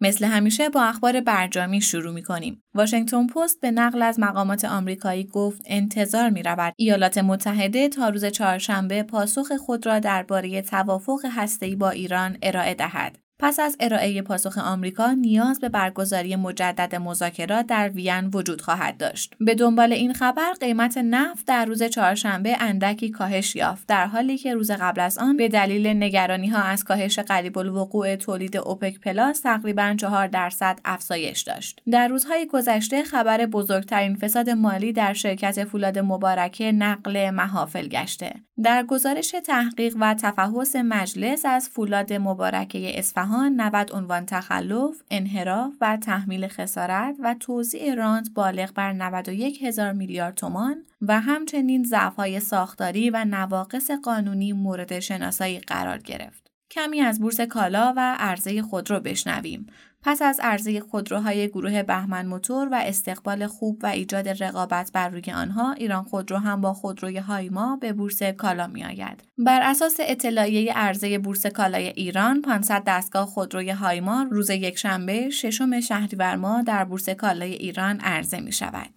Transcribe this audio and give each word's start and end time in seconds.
مثل 0.00 0.24
همیشه 0.24 0.68
با 0.68 0.82
اخبار 0.82 1.20
برجامی 1.20 1.80
شروع 1.80 2.14
می 2.14 2.22
کنیم. 2.22 2.62
واشنگتن 2.74 3.26
پست 3.26 3.60
به 3.60 3.70
نقل 3.70 4.02
از 4.02 4.20
مقامات 4.20 4.64
آمریکایی 4.64 5.24
گفت 5.24 5.62
انتظار 5.66 6.30
می 6.30 6.42
رود 6.42 6.74
ایالات 6.76 7.18
متحده 7.18 7.88
تا 7.88 8.08
روز 8.08 8.24
چهارشنبه 8.24 9.02
پاسخ 9.02 9.52
خود 9.52 9.86
را 9.86 9.98
درباره 9.98 10.62
توافق 10.62 11.20
هسته‌ای 11.30 11.76
با 11.76 11.90
ایران 11.90 12.38
ارائه 12.42 12.74
دهد. 12.74 13.25
پس 13.38 13.60
از 13.60 13.76
ارائه 13.80 14.22
پاسخ 14.22 14.58
آمریکا 14.58 15.12
نیاز 15.12 15.60
به 15.60 15.68
برگزاری 15.68 16.36
مجدد 16.36 16.94
مذاکرات 16.94 17.66
در 17.66 17.88
وین 17.88 18.30
وجود 18.34 18.60
خواهد 18.60 18.96
داشت. 18.96 19.34
به 19.40 19.54
دنبال 19.54 19.92
این 19.92 20.12
خبر 20.12 20.52
قیمت 20.60 20.98
نفت 20.98 21.46
در 21.46 21.64
روز 21.64 21.82
چهارشنبه 21.82 22.56
اندکی 22.60 23.10
کاهش 23.10 23.56
یافت 23.56 23.86
در 23.88 24.06
حالی 24.06 24.38
که 24.38 24.54
روز 24.54 24.70
قبل 24.70 25.00
از 25.00 25.18
آن 25.18 25.36
به 25.36 25.48
دلیل 25.48 25.86
نگرانی 25.86 26.48
ها 26.48 26.62
از 26.62 26.84
کاهش 26.84 27.18
قریب 27.18 27.58
الوقوع 27.58 28.16
تولید 28.16 28.56
اوپک 28.56 29.00
پلاس 29.00 29.40
تقریبا 29.40 29.94
4 29.98 30.28
درصد 30.28 30.78
افزایش 30.84 31.40
داشت. 31.40 31.82
در 31.90 32.08
روزهای 32.08 32.46
گذشته 32.46 33.02
خبر 33.02 33.46
بزرگترین 33.46 34.16
فساد 34.16 34.50
مالی 34.50 34.92
در 34.92 35.12
شرکت 35.12 35.64
فولاد 35.64 35.98
مبارکه 35.98 36.72
نقل 36.72 37.30
محافل 37.30 37.88
گشته. 37.88 38.34
در 38.62 38.82
گزارش 38.82 39.34
تحقیق 39.46 39.96
و 40.00 40.14
تفحص 40.14 40.76
مجلس 40.76 41.44
از 41.44 41.68
فولاد 41.68 42.12
مبارکه 42.12 42.98
اصفهان 42.98 43.25
90 43.34 43.92
عنوان 43.92 44.26
تخلف، 44.26 45.02
انحراف 45.10 45.72
و 45.80 45.96
تحمیل 45.96 46.48
خسارت 46.48 47.16
و 47.22 47.34
توزیع 47.40 47.94
رانت 47.94 48.30
بالغ 48.34 48.72
بر 48.72 48.92
91 48.92 49.62
هزار 49.62 49.92
میلیارد 49.92 50.34
تومان 50.34 50.84
و 51.02 51.20
همچنین 51.20 51.84
ضعف‌های 51.84 52.40
ساختاری 52.40 53.10
و 53.10 53.24
نواقص 53.24 53.90
قانونی 53.90 54.52
مورد 54.52 55.00
شناسایی 55.00 55.58
قرار 55.60 55.98
گرفت. 55.98 56.50
کمی 56.70 57.00
از 57.00 57.20
بورس 57.20 57.40
کالا 57.40 57.94
و 57.96 58.16
عرضه 58.18 58.62
خودرو 58.62 59.00
بشنویم. 59.00 59.66
پس 60.06 60.22
از 60.22 60.40
عرضه 60.42 60.80
خودروهای 60.80 61.48
گروه 61.48 61.82
بهمن 61.82 62.26
موتور 62.26 62.68
و 62.68 62.74
استقبال 62.74 63.46
خوب 63.46 63.78
و 63.82 63.86
ایجاد 63.86 64.42
رقابت 64.42 64.90
بر 64.92 65.08
روی 65.08 65.32
آنها 65.32 65.72
ایران 65.72 66.02
خودرو 66.02 66.38
هم 66.38 66.60
با 66.60 66.72
خودروی 66.72 67.18
هایما 67.18 67.76
به 67.76 67.92
بورس 67.92 68.22
کالا 68.22 68.66
می 68.66 68.84
آید. 68.84 69.24
بر 69.38 69.60
اساس 69.62 69.96
اطلاعیه 70.00 70.72
عرضه 70.72 71.18
بورس 71.18 71.46
کالای 71.46 71.86
ایران 71.86 72.42
500 72.42 72.82
دستگاه 72.86 73.26
خودروی 73.26 73.70
هایما 73.70 74.26
روز 74.30 74.50
یکشنبه 74.50 75.30
ششم 75.30 75.80
شهریور 75.80 76.36
ماه 76.36 76.62
در 76.62 76.84
بورس 76.84 77.08
کالای 77.08 77.52
ایران 77.52 78.00
عرضه 78.00 78.40
می 78.40 78.52
شود. 78.52 78.90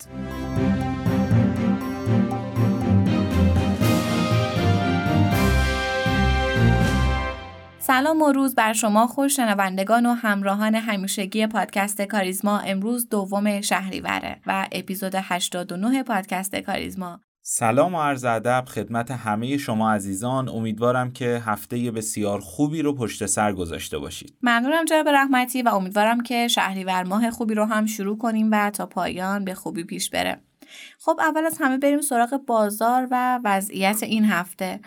سلام 7.89 8.21
و 8.21 8.31
روز 8.31 8.55
بر 8.55 8.73
شما 8.73 9.07
خوش 9.07 9.35
شنوندگان 9.35 10.05
و 10.05 10.13
همراهان 10.13 10.75
همیشگی 10.75 11.47
پادکست 11.47 12.01
کاریزما. 12.01 12.59
امروز 12.59 13.09
دوم 13.09 13.61
شهریوره 13.61 14.41
و 14.47 14.67
اپیزود 14.71 15.15
89 15.15 16.03
پادکست 16.03 16.55
کاریزما. 16.55 17.19
سلام 17.41 17.95
و 17.95 18.01
عرض 18.01 18.25
ادب 18.25 18.65
خدمت 18.67 19.11
همه 19.11 19.57
شما 19.57 19.91
عزیزان. 19.91 20.49
امیدوارم 20.49 21.11
که 21.11 21.41
هفته 21.45 21.91
بسیار 21.91 22.39
خوبی 22.39 22.81
رو 22.81 22.95
پشت 22.95 23.25
سر 23.25 23.53
گذاشته 23.53 23.97
باشید. 23.97 24.37
ممنونم 24.43 24.85
جناب 24.85 25.07
رحمتی 25.07 25.61
و 25.61 25.69
امیدوارم 25.69 26.23
که 26.23 26.47
شهریور 26.47 27.03
ماه 27.03 27.31
خوبی 27.31 27.53
رو 27.53 27.65
هم 27.65 27.85
شروع 27.85 28.17
کنیم 28.17 28.49
و 28.51 28.69
تا 28.69 28.85
پایان 28.85 29.45
به 29.45 29.53
خوبی 29.53 29.83
پیش 29.83 30.09
بره. 30.09 30.41
خب 30.99 31.19
اول 31.19 31.45
از 31.45 31.57
همه 31.59 31.77
بریم 31.77 32.01
سراغ 32.01 32.41
بازار 32.47 33.07
و 33.11 33.39
وضعیت 33.43 34.03
این 34.03 34.25
هفته. 34.25 34.79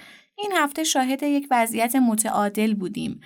این 0.42 0.52
هفته 0.56 0.84
شاهد 0.84 1.22
یک 1.22 1.46
وضعیت 1.50 1.96
متعادل 1.96 2.74
بودیم. 2.74 3.20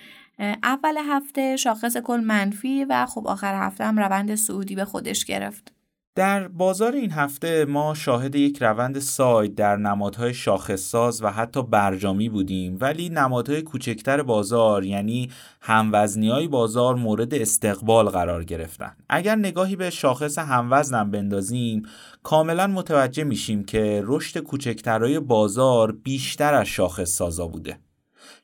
اول 0.62 0.96
هفته 1.08 1.56
شاخص 1.56 1.96
کل 1.96 2.20
منفی 2.20 2.84
و 2.84 3.06
خب 3.06 3.26
آخر 3.26 3.66
هفته 3.66 3.84
هم 3.84 3.98
روند 3.98 4.34
سعودی 4.34 4.74
به 4.74 4.84
خودش 4.84 5.24
گرفت. 5.24 5.75
در 6.16 6.48
بازار 6.48 6.92
این 6.92 7.10
هفته 7.10 7.64
ما 7.64 7.94
شاهد 7.94 8.34
یک 8.34 8.62
روند 8.62 8.98
ساید 8.98 9.54
در 9.54 9.76
نمادهای 9.76 10.34
شاخصساز 10.34 11.22
و 11.22 11.26
حتی 11.26 11.62
برجامی 11.62 12.28
بودیم. 12.28 12.76
ولی 12.80 13.08
نمادهای 13.08 13.62
کوچکتر 13.62 14.22
بازار 14.22 14.84
یعنی 14.84 15.30
هموزنی 15.60 16.28
های 16.28 16.48
بازار 16.48 16.94
مورد 16.94 17.34
استقبال 17.34 18.08
قرار 18.08 18.44
گرفتن. 18.44 18.96
اگر 19.08 19.36
نگاهی 19.36 19.76
به 19.76 19.90
شاخص 19.90 20.38
هموزنم 20.38 21.10
بندازیم 21.10 21.82
کاملا 22.22 22.66
متوجه 22.66 23.24
میشیم 23.24 23.64
که 23.64 24.02
رشد 24.04 24.40
کوچکترهای 24.40 25.20
بازار 25.20 25.92
بیشتر 25.92 26.54
از 26.54 26.66
شاخص 26.66 27.10
سازا 27.10 27.46
بوده. 27.46 27.78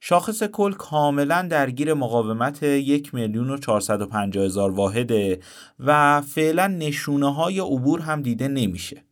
شاخص 0.05 0.43
کل 0.43 0.73
کاملا 0.73 1.43
درگیر 1.51 1.95
مقاومت 1.95 2.63
یک 2.63 3.15
میلیون 3.15 3.51
و 3.51 3.59
هزار 4.37 4.71
واحده 4.71 5.41
و 5.79 6.21
فعلا 6.21 6.67
نشونه 6.67 7.35
های 7.35 7.61
عبور 7.61 8.01
هم 8.01 8.23
دیده 8.23 8.49
نمیشه. 8.49 9.05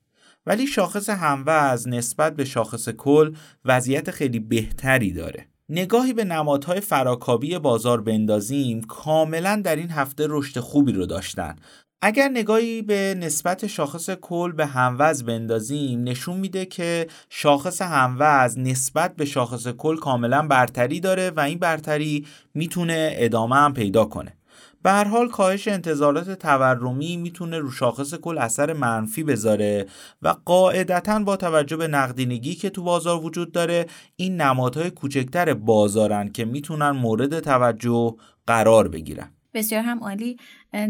ولی 0.47 0.67
شاخص 0.67 1.09
هموز 1.09 1.89
نسبت 1.89 2.37
به 2.37 2.45
شاخص 2.45 2.89
کل 2.89 3.34
وضعیت 3.65 4.11
خیلی 4.11 4.39
بهتری 4.39 5.12
داره. 5.12 5.47
نگاهی 5.69 6.12
به 6.12 6.25
نمادهای 6.25 6.81
فراکابی 6.81 7.59
بازار 7.59 8.01
بندازیم 8.01 8.81
کاملا 8.81 9.61
در 9.65 9.77
این 9.77 9.91
هفته 9.91 10.27
رشد 10.28 10.61
خوبی 10.61 10.93
رو 10.93 11.07
داشتن. 11.07 11.57
اگر 12.03 12.28
نگاهی 12.28 12.83
به 12.83 13.15
نسبت 13.19 13.66
شاخص 13.66 14.11
کل 14.11 14.53
به 14.53 14.66
هموز 14.66 15.25
بندازیم 15.25 16.03
نشون 16.05 16.37
میده 16.37 16.66
که 16.66 17.06
شاخص 17.31 17.83
هموز 17.83 18.59
نسبت 18.59 19.16
به 19.16 19.25
شاخص 19.25 19.69
کل 19.69 19.97
کاملا 19.97 20.47
برتری 20.47 21.00
داره 21.00 21.31
و 21.31 21.41
این 21.41 21.59
برتری 21.59 22.27
می‌تونه 22.55 23.10
ادامه 23.15 23.56
هم 23.56 23.75
پیدا 23.75 24.05
کنه. 24.05 24.37
به 24.83 24.91
هر 24.91 25.05
حال 25.05 25.28
کاهش 25.28 25.69
انتظارات 25.69 26.31
تورمی 26.31 27.16
می‌تونه 27.16 27.59
رو 27.59 27.71
شاخص 27.71 28.15
کل 28.15 28.39
اثر 28.39 28.72
منفی 28.72 29.22
بذاره 29.22 29.87
و 30.22 30.34
قاعدتا 30.44 31.19
با 31.19 31.37
توجه 31.37 31.77
به 31.77 31.89
نقدینگی 31.89 32.55
که 32.55 32.71
تو 32.71 32.83
بازار 32.83 33.25
وجود 33.25 33.53
داره 33.53 33.87
این 34.16 34.41
نمادهای 34.41 34.91
کوچکتر 34.91 35.55
بازارن 35.55 36.28
که 36.28 36.44
می‌تونن 36.44 36.91
مورد 36.91 37.41
توجه 37.41 38.16
قرار 38.47 38.89
بگیرن. 38.89 39.31
بسیار 39.55 39.83
هم 39.83 39.99
عالی. 39.99 40.37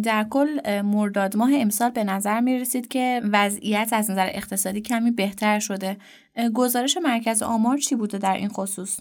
در 0.03 0.27
کل 0.31 0.81
مرداد 0.81 1.37
ماه 1.37 1.51
امسال 1.55 1.91
به 1.91 2.05
نظر 2.05 2.41
می 2.41 2.59
رسید 2.59 2.89
که 2.89 3.21
وضعیت 3.33 3.89
از 3.93 4.11
نظر 4.11 4.29
اقتصادی 4.33 4.81
کمی 4.81 5.11
بهتر 5.11 5.59
شده. 5.59 5.97
گزارش 6.55 6.97
مرکز 6.97 7.43
آمار 7.43 7.79
چی 7.79 7.95
بوده 7.95 8.19
در 8.19 8.37
این 8.37 8.49
خصوص؟ 8.49 9.01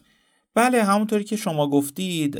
بله 0.56 0.84
همونطوری 0.84 1.24
که 1.24 1.36
شما 1.36 1.69
گفتید 1.69 2.40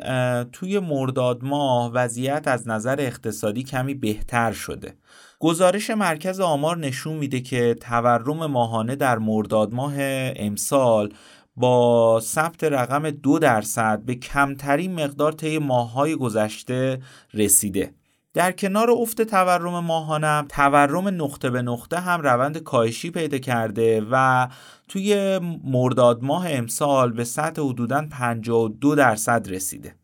توی 0.52 0.80
مرداد 0.80 1.44
ماه 1.44 1.92
وضعیت 1.94 2.48
از 2.48 2.68
نظر 2.68 2.96
اقتصادی 3.00 3.64
کمی 3.64 3.94
بهتر 3.94 4.52
شده. 4.52 4.94
گزارش 5.40 5.90
مرکز 5.90 6.40
آمار 6.40 6.78
نشون 6.78 7.16
میده 7.16 7.40
که 7.42 7.76
تورم 7.82 8.46
ماهانه 8.46 8.96
در 8.96 9.18
مرداد 9.18 9.74
ماه 9.74 9.94
امسال 10.36 11.14
با 11.60 12.20
ثبت 12.24 12.64
رقم 12.64 13.10
دو 13.10 13.40
درصد 13.40 14.02
به 14.06 14.16
کمترین 14.16 15.04
مقدار 15.04 15.32
طی 15.32 15.58
ماههای 15.58 16.16
گذشته 16.16 17.02
رسیده. 17.34 17.94
در 18.34 18.52
کنار 18.52 18.92
افت 18.92 19.22
تورم 19.22 19.80
ماهانه 19.80 20.46
تورم 20.50 21.08
نقطه 21.08 21.50
به 21.50 21.62
نقطه 21.62 22.00
هم 22.00 22.22
روند 22.22 22.58
کاهشی 22.58 23.12
پیدا 23.12 23.38
کرده 23.38 24.06
و 24.12 24.48
توی 24.88 25.40
مرداد 25.64 26.24
ماه 26.24 26.46
امسال 26.50 27.12
به 27.12 27.24
سطح 27.24 27.62
حدوداً 27.62 28.08
52 28.12 28.96
درصد 28.96 29.48
رسیده. 29.50 29.96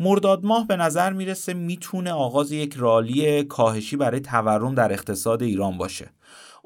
مرداد 0.00 0.44
ماه 0.44 0.66
به 0.66 0.76
نظر 0.76 1.12
می‌رسه 1.12 1.54
می‌تونه 1.54 2.12
آغاز 2.12 2.52
یک 2.52 2.74
رالی 2.76 3.44
کاهشی 3.44 3.96
برای 3.96 4.20
تورم 4.20 4.74
در 4.74 4.92
اقتصاد 4.92 5.42
ایران 5.42 5.78
باشه. 5.78 6.10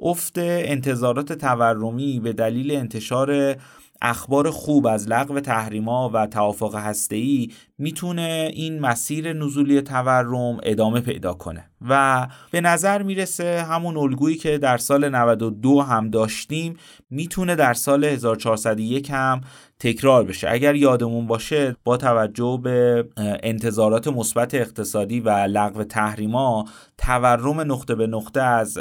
افت 0.02 0.38
انتظارات 0.38 1.32
تورمی 1.32 2.20
به 2.20 2.32
دلیل 2.32 2.70
انتشار 2.70 3.56
اخبار 4.02 4.50
خوب 4.50 4.86
از 4.86 5.08
لغو 5.08 5.40
تحریما 5.40 6.10
و 6.14 6.26
توافق 6.26 6.74
هسته‌ای 6.74 7.52
می‌تونه 7.78 8.50
این 8.52 8.80
مسیر 8.80 9.32
نزولی 9.32 9.80
تورم 9.80 10.58
ادامه 10.62 11.00
پیدا 11.00 11.34
کنه 11.34 11.64
و 11.88 12.26
به 12.50 12.60
نظر 12.60 13.02
می‌رسه 13.02 13.62
همون 13.62 13.96
الگویی 13.96 14.36
که 14.36 14.58
در 14.58 14.78
سال 14.78 15.08
92 15.08 15.80
هم 15.80 16.10
داشتیم 16.10 16.76
می‌تونه 17.10 17.54
در 17.54 17.74
سال 17.74 18.04
1401 18.04 19.10
هم 19.10 19.40
تکرار 19.80 20.24
بشه. 20.24 20.48
اگر 20.50 20.74
یادمون 20.74 21.26
باشه 21.26 21.76
با 21.84 21.96
توجه 21.96 22.60
به 22.62 23.08
انتظارات 23.42 24.08
مثبت 24.08 24.54
اقتصادی 24.54 25.20
و 25.20 25.30
لغو 25.30 25.84
تحریما 25.84 26.64
تورم 26.98 27.60
نقطه 27.60 27.94
به 27.94 28.06
نقطه 28.06 28.40
از 28.40 28.78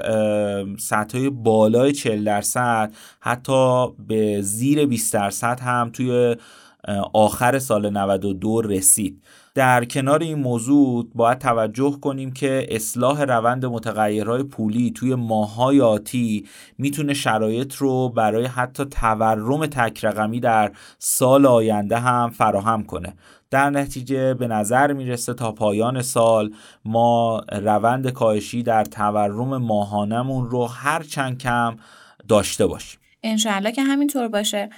سطح 0.79 1.29
بالای 1.29 1.91
40 1.91 2.23
درصد 2.23 2.93
حتی 3.19 3.87
به 4.07 4.41
زیر 4.41 4.85
20 4.85 5.13
درصد 5.13 5.59
هم 5.59 5.89
توی 5.93 6.35
آخر 7.13 7.59
سال 7.59 7.89
92 7.89 8.61
رسید. 8.61 9.23
در 9.55 9.85
کنار 9.85 10.19
این 10.19 10.39
موضوع 10.39 11.07
باید 11.15 11.39
توجه 11.39 11.99
کنیم 12.01 12.31
که 12.33 12.67
اصلاح 12.69 13.23
روند 13.23 13.65
متغیرهای 13.65 14.43
پولی 14.43 14.91
توی 14.91 15.15
ماهای 15.15 15.81
آتی 15.81 16.45
می‌تونه 16.77 17.13
شرایط 17.13 17.75
رو 17.75 18.09
برای 18.09 18.45
حتی 18.45 18.85
تورم 18.85 19.65
تک 19.65 20.05
رقمی 20.05 20.39
در 20.39 20.71
سال 20.99 21.45
آینده 21.45 21.99
هم 21.99 22.29
فراهم 22.29 22.83
کنه. 22.83 23.13
در 23.49 23.69
نتیجه 23.69 24.33
به 24.33 24.47
نظر 24.47 24.93
می‌رسه 24.93 25.33
تا 25.33 25.51
پایان 25.51 26.01
سال 26.01 26.53
ما 26.85 27.41
روند 27.51 28.09
کاهشی 28.09 28.63
در 28.63 28.85
تورم 28.85 29.57
ماهانمون 29.57 30.49
رو 30.49 30.65
هر 30.65 31.03
چند 31.03 31.37
کم 31.37 31.77
داشته 32.27 32.67
باشیم. 32.67 32.99
انشاءالله 33.27 33.71
که 33.71 33.83
همینطور 33.83 34.27
باشه. 34.27 34.69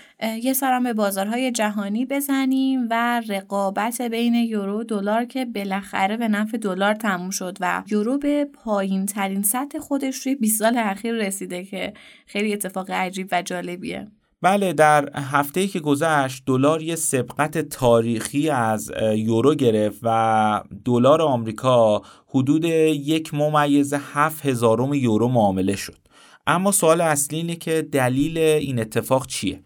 یه 0.44 0.54
سرم 0.54 0.84
به 0.84 0.94
بازارهای 0.94 1.52
جهانی 1.52 2.06
بزنیم 2.06 2.88
و 2.90 3.22
رقابت 3.30 4.02
بین 4.02 4.36
یورو 4.36 4.84
دلار 4.84 5.26
که 5.26 5.46
بالاخره 5.46 6.18
به 6.18 6.28
نفع 6.28 6.58
دلار 6.58 6.94
تموم 6.94 7.30
شد 7.30 7.58
و 7.62 7.84
یورو 7.88 8.18
به 8.18 8.46
پایین 8.54 9.06
ترین 9.06 9.44
سطح 9.44 9.80
خودش 9.80 10.16
روی 10.16 10.36
20 10.36 10.60
سال 10.60 10.78
اخیر 10.78 11.14
رسیده 11.14 11.64
که 11.64 11.94
خیلی 12.26 12.54
اتفاق 12.54 12.92
عجیب 12.92 13.28
و 13.32 13.42
جالبیه. 13.42 14.08
بله 14.42 14.74
در 14.74 15.10
هفته 15.20 15.68
که 15.68 15.80
گذشت 15.80 16.44
دلار 16.46 16.82
یه 16.82 16.96
سبقت 16.96 17.58
تاریخی 17.58 18.50
از 18.50 18.92
یورو 19.16 19.56
گرفت 19.56 20.00
و 20.04 20.62
دلار 20.86 21.22
آمریکا 21.22 22.02
حدود 22.28 22.66
یک 22.66 23.34
ممیز 23.34 23.94
هفت 23.94 24.46
هزارم 24.46 24.94
یورو 24.94 25.28
معامله 25.28 25.76
شد. 25.76 26.09
اما 26.50 26.72
سوال 26.72 27.02
اصلی 27.02 27.38
اینه 27.38 27.56
که 27.56 27.88
دلیل 27.92 28.38
این 28.38 28.80
اتفاق 28.80 29.28
چیه؟ 29.28 29.64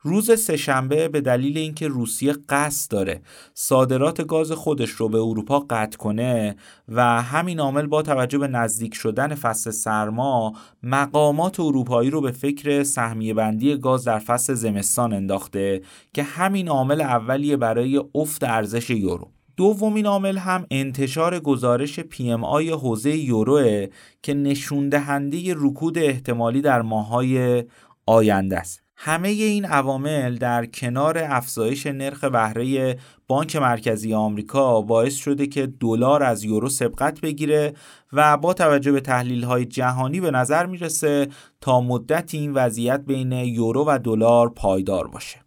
روز 0.00 0.40
سهشنبه 0.40 1.08
به 1.08 1.20
دلیل 1.20 1.58
اینکه 1.58 1.88
روسیه 1.88 2.34
قصد 2.48 2.90
داره 2.90 3.22
صادرات 3.54 4.26
گاز 4.26 4.52
خودش 4.52 4.90
رو 4.90 5.08
به 5.08 5.18
اروپا 5.18 5.58
قطع 5.70 5.96
کنه 5.96 6.56
و 6.88 7.22
همین 7.22 7.60
عامل 7.60 7.86
با 7.86 8.02
توجه 8.02 8.38
به 8.38 8.48
نزدیک 8.48 8.94
شدن 8.94 9.34
فصل 9.34 9.70
سرما 9.70 10.52
مقامات 10.82 11.60
اروپایی 11.60 12.10
رو 12.10 12.20
به 12.20 12.30
فکر 12.30 12.82
سهمیه 12.82 13.34
بندی 13.34 13.76
گاز 13.76 14.04
در 14.04 14.18
فصل 14.18 14.54
زمستان 14.54 15.12
انداخته 15.12 15.82
که 16.12 16.22
همین 16.22 16.68
عامل 16.68 17.00
اولیه 17.00 17.56
برای 17.56 18.04
افت 18.14 18.44
ارزش 18.44 18.90
یورو. 18.90 19.33
دومین 19.56 20.06
عامل 20.06 20.38
هم 20.38 20.66
انتشار 20.70 21.40
گزارش 21.40 22.00
پی 22.00 22.30
ام 22.30 22.44
آی 22.44 22.70
حوزه 22.70 23.16
یوروه 23.16 23.86
که 24.22 24.34
نشون 24.34 24.88
دهنده 24.88 25.54
رکود 25.56 25.98
احتمالی 25.98 26.62
در 26.62 26.82
ماهای 26.82 27.64
آینده 28.06 28.58
است. 28.58 28.84
همه 28.96 29.28
این 29.28 29.64
عوامل 29.64 30.36
در 30.36 30.66
کنار 30.66 31.18
افزایش 31.18 31.86
نرخ 31.86 32.24
بهره 32.24 32.96
بانک 33.28 33.56
مرکزی 33.56 34.14
آمریکا 34.14 34.82
باعث 34.82 35.14
شده 35.14 35.46
که 35.46 35.66
دلار 35.66 36.22
از 36.22 36.44
یورو 36.44 36.68
سبقت 36.68 37.20
بگیره 37.20 37.74
و 38.12 38.36
با 38.36 38.54
توجه 38.54 38.92
به 38.92 39.00
تحلیل 39.00 39.44
های 39.44 39.64
جهانی 39.64 40.20
به 40.20 40.30
نظر 40.30 40.66
می‌رسه 40.66 41.28
تا 41.60 41.80
مدت 41.80 42.34
این 42.34 42.52
وضعیت 42.52 43.00
بین 43.06 43.32
یورو 43.32 43.84
و 43.88 43.98
دلار 43.98 44.48
پایدار 44.48 45.08
باشه. 45.08 45.43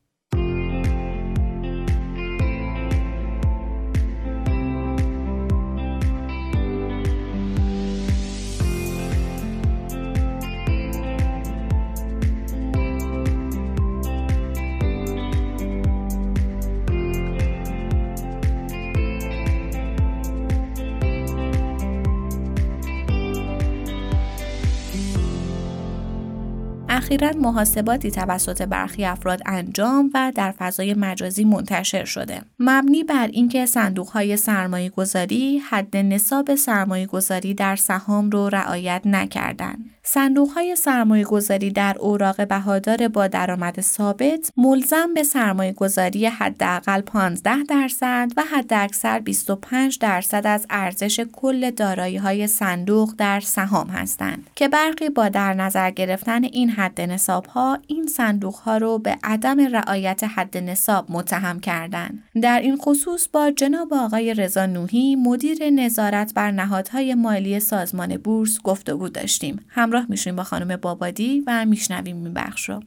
اخیرا 27.17 27.41
محاسباتی 27.41 28.11
توسط 28.11 28.61
برخی 28.61 29.05
افراد 29.05 29.41
انجام 29.45 30.11
و 30.13 30.31
در 30.35 30.51
فضای 30.51 30.93
مجازی 30.93 31.45
منتشر 31.45 32.05
شده. 32.05 32.41
مبنی 32.59 33.03
بر 33.03 33.27
اینکه 33.27 33.65
صندوق 33.65 34.07
های 34.07 34.37
سرمایه 34.37 34.89
گذاری 34.89 35.57
حد 35.57 35.97
نصاب 35.97 36.55
سرمایه 36.55 37.05
گذاری 37.05 37.53
در 37.53 37.75
سهام 37.75 38.29
رو 38.29 38.49
رعایت 38.49 39.01
نکردند. 39.05 39.96
صندوق 40.09 40.50
های 40.50 40.75
سرمایه 40.75 41.24
گذاری 41.24 41.71
در 41.71 41.98
اوراق 42.00 42.48
بهادار 42.48 43.07
با 43.07 43.27
درآمد 43.27 43.81
ثابت 43.81 44.51
ملزم 44.57 45.13
به 45.13 45.24
سرمایه 45.24 45.74
گذاری 45.74 46.25
حداقل 46.25 47.01
15 47.01 47.63
درصد 47.63 48.31
و 48.38 48.44
حداکثر 48.51 49.19
25 49.19 50.00
درصد 50.00 50.48
از 50.48 50.65
ارزش 50.69 51.19
کل 51.19 51.71
دارایی 51.71 52.18
های 52.18 52.48
صندوق 52.48 53.13
در 53.18 53.39
سهام 53.39 53.88
هستند 53.88 54.50
که 54.56 54.68
برخی 54.68 55.09
با 55.09 55.30
در 55.30 55.54
نظر 55.54 55.92
گرفتن 55.92 56.44
این 56.44 56.69
حد 56.69 57.01
نصاب 57.01 57.45
ها 57.45 57.80
این 57.88 58.07
صندوق 58.07 58.56
ها 58.56 58.77
رو 58.77 58.98
به 58.98 59.18
عدم 59.24 59.60
رعایت 59.60 60.24
حد 60.24 60.57
نصاب 60.57 61.06
متهم 61.10 61.60
کردند. 61.60 62.24
در 62.42 62.60
این 62.60 62.77
خصوص 62.77 63.27
با 63.27 63.51
جناب 63.51 63.94
آقای 63.94 64.33
رضا 64.33 64.65
نوحی 64.65 65.15
مدیر 65.15 65.69
نظارت 65.69 66.33
بر 66.33 66.51
نهادهای 66.51 67.15
مالی 67.15 67.60
سازمان 67.60 68.18
بورس 68.18 68.62
گفتگو 68.63 69.10
داشتیم. 69.10 69.65
همراه 69.69 69.96
همراه 69.97 70.09
میشیم 70.09 70.35
با 70.35 70.44
خانم 70.44 70.75
بابادی 70.75 71.44
و 71.47 71.65
میشنویم 71.65 72.23
این 72.23 72.33
بخش 72.33 72.69
رو. 72.69 72.79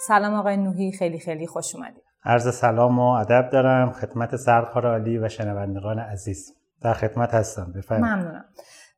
سلام 0.00 0.34
آقای 0.34 0.56
نوحی 0.56 0.92
خیلی 0.92 1.18
خیلی 1.18 1.46
خوش 1.46 1.74
اومدید. 1.74 2.02
عرض 2.24 2.54
سلام 2.54 2.98
و 2.98 3.02
ادب 3.02 3.50
دارم 3.52 3.92
خدمت 3.92 4.36
سرکار 4.36 4.86
عالی 4.86 5.18
و 5.18 5.28
شنوندگان 5.28 5.98
عزیز. 5.98 6.54
در 6.82 6.92
خدمت 6.92 7.34
هستم 7.34 7.72
بفرمایید. 7.76 8.16
ممنونم. 8.16 8.44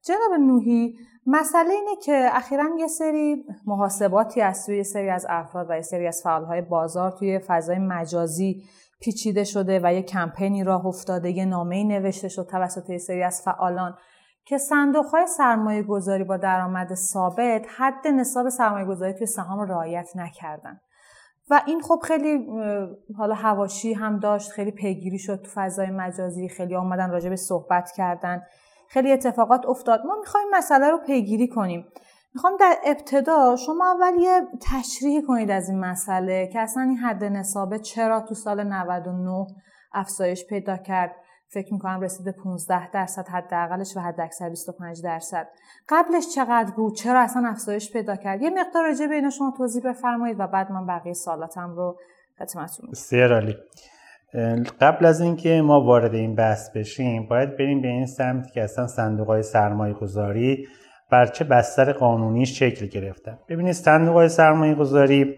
جناب 0.06 0.40
نوحی 0.40 0.94
مسئله 1.26 1.70
اینه 1.70 1.96
که 2.04 2.28
اخیرا 2.32 2.64
یه 2.78 2.88
سری 2.88 3.44
محاسباتی 3.66 4.40
از 4.40 4.62
سوی 4.66 4.84
سری 4.84 5.10
از 5.10 5.26
افراد 5.28 5.66
و 5.70 5.74
یه 5.74 5.82
سری 5.82 6.06
از 6.06 6.20
فعالهای 6.24 6.62
بازار 6.62 7.10
توی 7.10 7.38
فضای 7.38 7.78
مجازی 7.78 8.62
پیچیده 9.00 9.44
شده 9.44 9.80
و 9.82 9.94
یه 9.94 10.02
کمپینی 10.02 10.64
راه 10.64 10.86
افتاده 10.86 11.30
یه 11.30 11.44
نامه‌ای 11.44 11.84
نوشته 11.84 12.28
شد 12.28 12.48
توسط 12.50 12.90
یه 12.90 12.98
سری 12.98 13.22
از 13.22 13.42
فعالان. 13.44 13.94
که 14.46 14.58
صندوق 14.58 15.06
های 15.06 15.26
سرمایه 15.26 15.82
گذاری 15.82 16.24
با 16.24 16.36
درآمد 16.36 16.94
ثابت 16.94 17.66
حد 17.76 18.06
نصاب 18.08 18.48
سرمایه 18.48 18.86
گذاری 18.86 19.12
توی 19.12 19.26
سهام 19.26 19.60
رعایت 19.60 20.08
نکردن. 20.14 20.80
و 21.50 21.62
این 21.66 21.80
خب 21.80 22.00
خیلی 22.04 22.46
حالا 23.18 23.34
هواشی 23.34 23.92
هم 23.92 24.18
داشت 24.18 24.50
خیلی 24.50 24.70
پیگیری 24.70 25.18
شد 25.18 25.42
تو 25.42 25.50
فضای 25.54 25.90
مجازی 25.90 26.48
خیلی 26.48 26.76
آمدن 26.76 27.10
راجع 27.10 27.28
به 27.28 27.36
صحبت 27.36 27.90
کردن 27.96 28.42
خیلی 28.88 29.12
اتفاقات 29.12 29.66
افتاد. 29.66 30.06
ما 30.06 30.16
می‌خوایم 30.20 30.46
مسئله 30.52 30.90
رو 30.90 30.98
پیگیری 31.06 31.48
کنیم. 31.48 31.86
می‌خوام 32.34 32.56
در 32.60 32.76
ابتدا 32.84 33.56
شما 33.56 33.94
اول 33.94 34.20
یه 34.20 34.40
تشریح 34.62 35.22
کنید 35.26 35.50
از 35.50 35.68
این 35.68 35.80
مسئله 35.80 36.50
که 36.52 36.60
اصلا 36.60 36.82
این 36.82 36.96
حد 36.96 37.24
نصابه 37.24 37.78
چرا 37.78 38.20
تو 38.20 38.34
سال 38.34 38.64
99 38.64 39.46
افزایش 39.92 40.46
پیدا 40.46 40.76
کرد. 40.76 41.16
فکر 41.48 41.72
می‌کنم 41.72 42.00
رسیده 42.00 42.32
15 42.32 42.90
درصد 42.90 43.28
حداقلش 43.28 43.96
و 43.96 44.00
حد 44.00 44.20
اکثر 44.20 44.48
25 44.48 45.02
درصد. 45.02 45.48
قبلش 45.88 46.24
چقدر 46.34 46.70
بود؟ 46.76 46.94
چرا 46.94 47.20
اصلا 47.20 47.48
افزایش 47.48 47.92
پیدا 47.92 48.16
کرد؟ 48.16 48.42
یه 48.42 48.50
مقدار 48.50 48.84
راجع 48.84 49.06
به 49.06 49.14
اینا 49.14 49.30
شما 49.30 49.54
توضیح 49.56 49.82
بفرمایید 49.82 50.40
و 50.40 50.46
بعد 50.46 50.72
من 50.72 50.86
بقیه 50.86 51.12
سوالاتم 51.12 51.70
رو 51.70 51.98
خدمتتون 52.38 52.90
بسیار 52.90 53.34
عالی. 53.34 53.56
قبل 54.80 55.06
از 55.06 55.20
اینکه 55.20 55.62
ما 55.62 55.80
وارد 55.80 56.14
این 56.14 56.34
بحث 56.34 56.70
بشیم 56.70 57.26
باید 57.28 57.56
بریم 57.56 57.82
به 57.82 57.88
این 57.88 58.06
سمت 58.06 58.52
که 58.52 58.62
اصلا 58.62 58.86
صندوق 58.86 59.26
های 59.26 59.42
سرمایه 59.42 59.94
گذاری 59.94 60.66
بر 61.10 61.26
چه 61.26 61.44
بستر 61.44 61.92
قانونی 61.92 62.46
شکل 62.46 62.86
گرفتن. 62.86 63.38
ببینید 63.48 63.72
صندوق 63.72 64.26
سرمایه 64.26 64.74
گذاری 64.74 65.34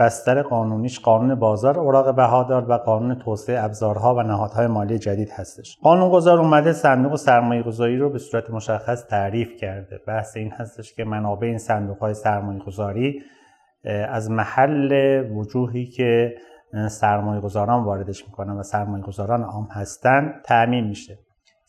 بستر 0.00 0.42
قانونیش 0.42 1.00
قانون 1.00 1.34
بازار 1.34 1.78
اوراق 1.78 2.14
بهادار 2.14 2.70
و 2.70 2.72
قانون 2.72 3.14
توسعه 3.14 3.64
ابزارها 3.64 4.14
و 4.14 4.22
نهادهای 4.22 4.66
مالی 4.66 4.98
جدید 4.98 5.30
هستش. 5.30 5.78
قانون 5.82 6.10
گذار 6.10 6.38
اومده 6.38 6.72
صندوق 6.72 7.16
سرمایه 7.16 7.62
گذاری 7.62 7.98
رو 7.98 8.10
به 8.10 8.18
صورت 8.18 8.50
مشخص 8.50 9.06
تعریف 9.06 9.56
کرده. 9.56 10.00
بحث 10.06 10.36
این 10.36 10.50
هستش 10.52 10.94
که 10.94 11.04
منابع 11.04 11.46
این 11.46 11.58
صندوق 11.58 11.98
های 11.98 12.14
سرمایه 12.14 12.58
گذاری 12.58 13.22
از 14.08 14.30
محل 14.30 14.92
وجوهی 15.30 15.86
که 15.86 16.34
سرمایه 16.88 17.40
گذاران 17.40 17.84
واردش 17.84 18.24
می‌کنن 18.26 18.52
و 18.52 18.62
سرمایه 18.62 19.04
گذاران 19.04 19.42
عام 19.42 19.68
هستن 19.70 20.40
تعمین 20.44 20.84
میشه. 20.84 21.18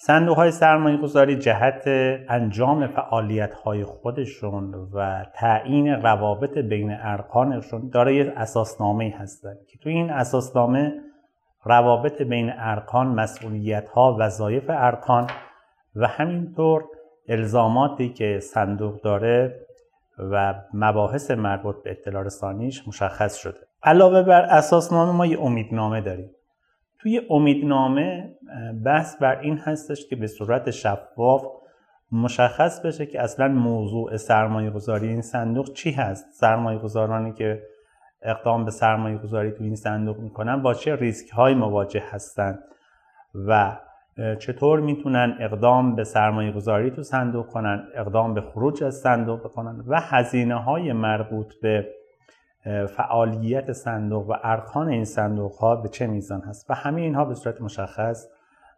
صندوق 0.01 0.37
های 0.37 0.51
سرمایه 0.51 0.97
گذاری 0.97 1.35
جهت 1.35 1.83
انجام 2.29 2.87
فعالیت 2.87 3.53
های 3.53 3.83
خودشون 3.83 4.73
و 4.93 5.25
تعیین 5.35 5.87
روابط 5.87 6.57
بین 6.57 6.97
ارکانشون 7.01 7.89
دارای 7.89 8.21
اساسنامه 8.21 9.15
هستند 9.19 9.57
که 9.67 9.77
تو 9.77 9.89
این 9.89 10.09
اساسنامه 10.09 10.93
روابط 11.63 12.21
بین 12.21 12.51
ارکان 12.57 13.07
مسئولیت 13.07 13.89
ها 13.89 14.17
وظایف 14.19 14.65
ارکان 14.69 15.27
و 15.95 16.07
همینطور 16.07 16.83
الزاماتی 17.29 18.09
که 18.09 18.39
صندوق 18.39 19.01
داره 19.01 19.65
و 20.17 20.53
مباحث 20.73 21.31
مربوط 21.31 21.83
به 21.83 21.91
اطلاع 21.91 22.23
رسانیش 22.23 22.87
مشخص 22.87 23.35
شده. 23.35 23.59
علاوه 23.83 24.23
بر 24.23 24.41
اساسنامه 24.41 25.11
ما 25.11 25.25
یه 25.25 25.41
امیدنامه 25.41 26.01
داریم. 26.01 26.31
توی 26.99 27.21
امیدنامه 27.29 28.35
بحث 28.85 29.15
بر 29.21 29.39
این 29.39 29.57
هستش 29.57 30.07
که 30.07 30.15
به 30.15 30.27
صورت 30.27 30.71
شفاف 30.71 31.45
مشخص 32.11 32.85
بشه 32.85 33.05
که 33.05 33.21
اصلا 33.21 33.47
موضوع 33.47 34.17
سرمایه 34.17 34.69
گذاری 34.69 35.07
این 35.07 35.21
صندوق 35.21 35.73
چی 35.73 35.91
هست. 35.91 36.25
سرمایه 36.31 36.79
گذارانی 36.79 37.33
که 37.33 37.63
اقدام 38.21 38.65
به 38.65 38.71
سرمایه 38.71 39.17
گذاری 39.17 39.51
تو 39.51 39.63
این 39.63 39.75
صندوق 39.75 40.17
می‌کنن 40.17 40.61
با 40.61 40.73
چه 40.73 40.95
ریسک 40.95 41.29
های 41.29 41.53
مواجه 41.53 42.03
هستند 42.09 42.63
و 43.47 43.77
چطور 44.39 44.79
می‌تونن 44.79 45.37
اقدام 45.39 45.95
به 45.95 46.03
سرمایه 46.03 46.51
گذاری 46.51 46.91
تو 46.91 47.03
صندوق 47.03 47.47
کنن 47.47 47.87
اقدام 47.95 48.33
به 48.33 48.41
خروج 48.41 48.83
از 48.83 48.95
صندوق 48.95 49.39
بکنن 49.39 49.83
و 49.87 49.99
هزینه 50.01 50.55
های 50.55 50.93
مربوط 50.93 51.53
به 51.61 51.98
فعالیت 52.97 53.71
صندوق 53.71 54.29
و 54.29 54.33
ارکان 54.43 54.89
این 54.89 55.05
صندوق 55.05 55.55
ها 55.55 55.75
به 55.75 55.89
چه 55.89 56.07
میزان 56.07 56.41
هست؟ 56.41 56.65
و 56.69 56.73
همه 56.73 57.01
اینها 57.01 57.25
به 57.25 57.35
صورت 57.35 57.61
مشخص 57.61 58.27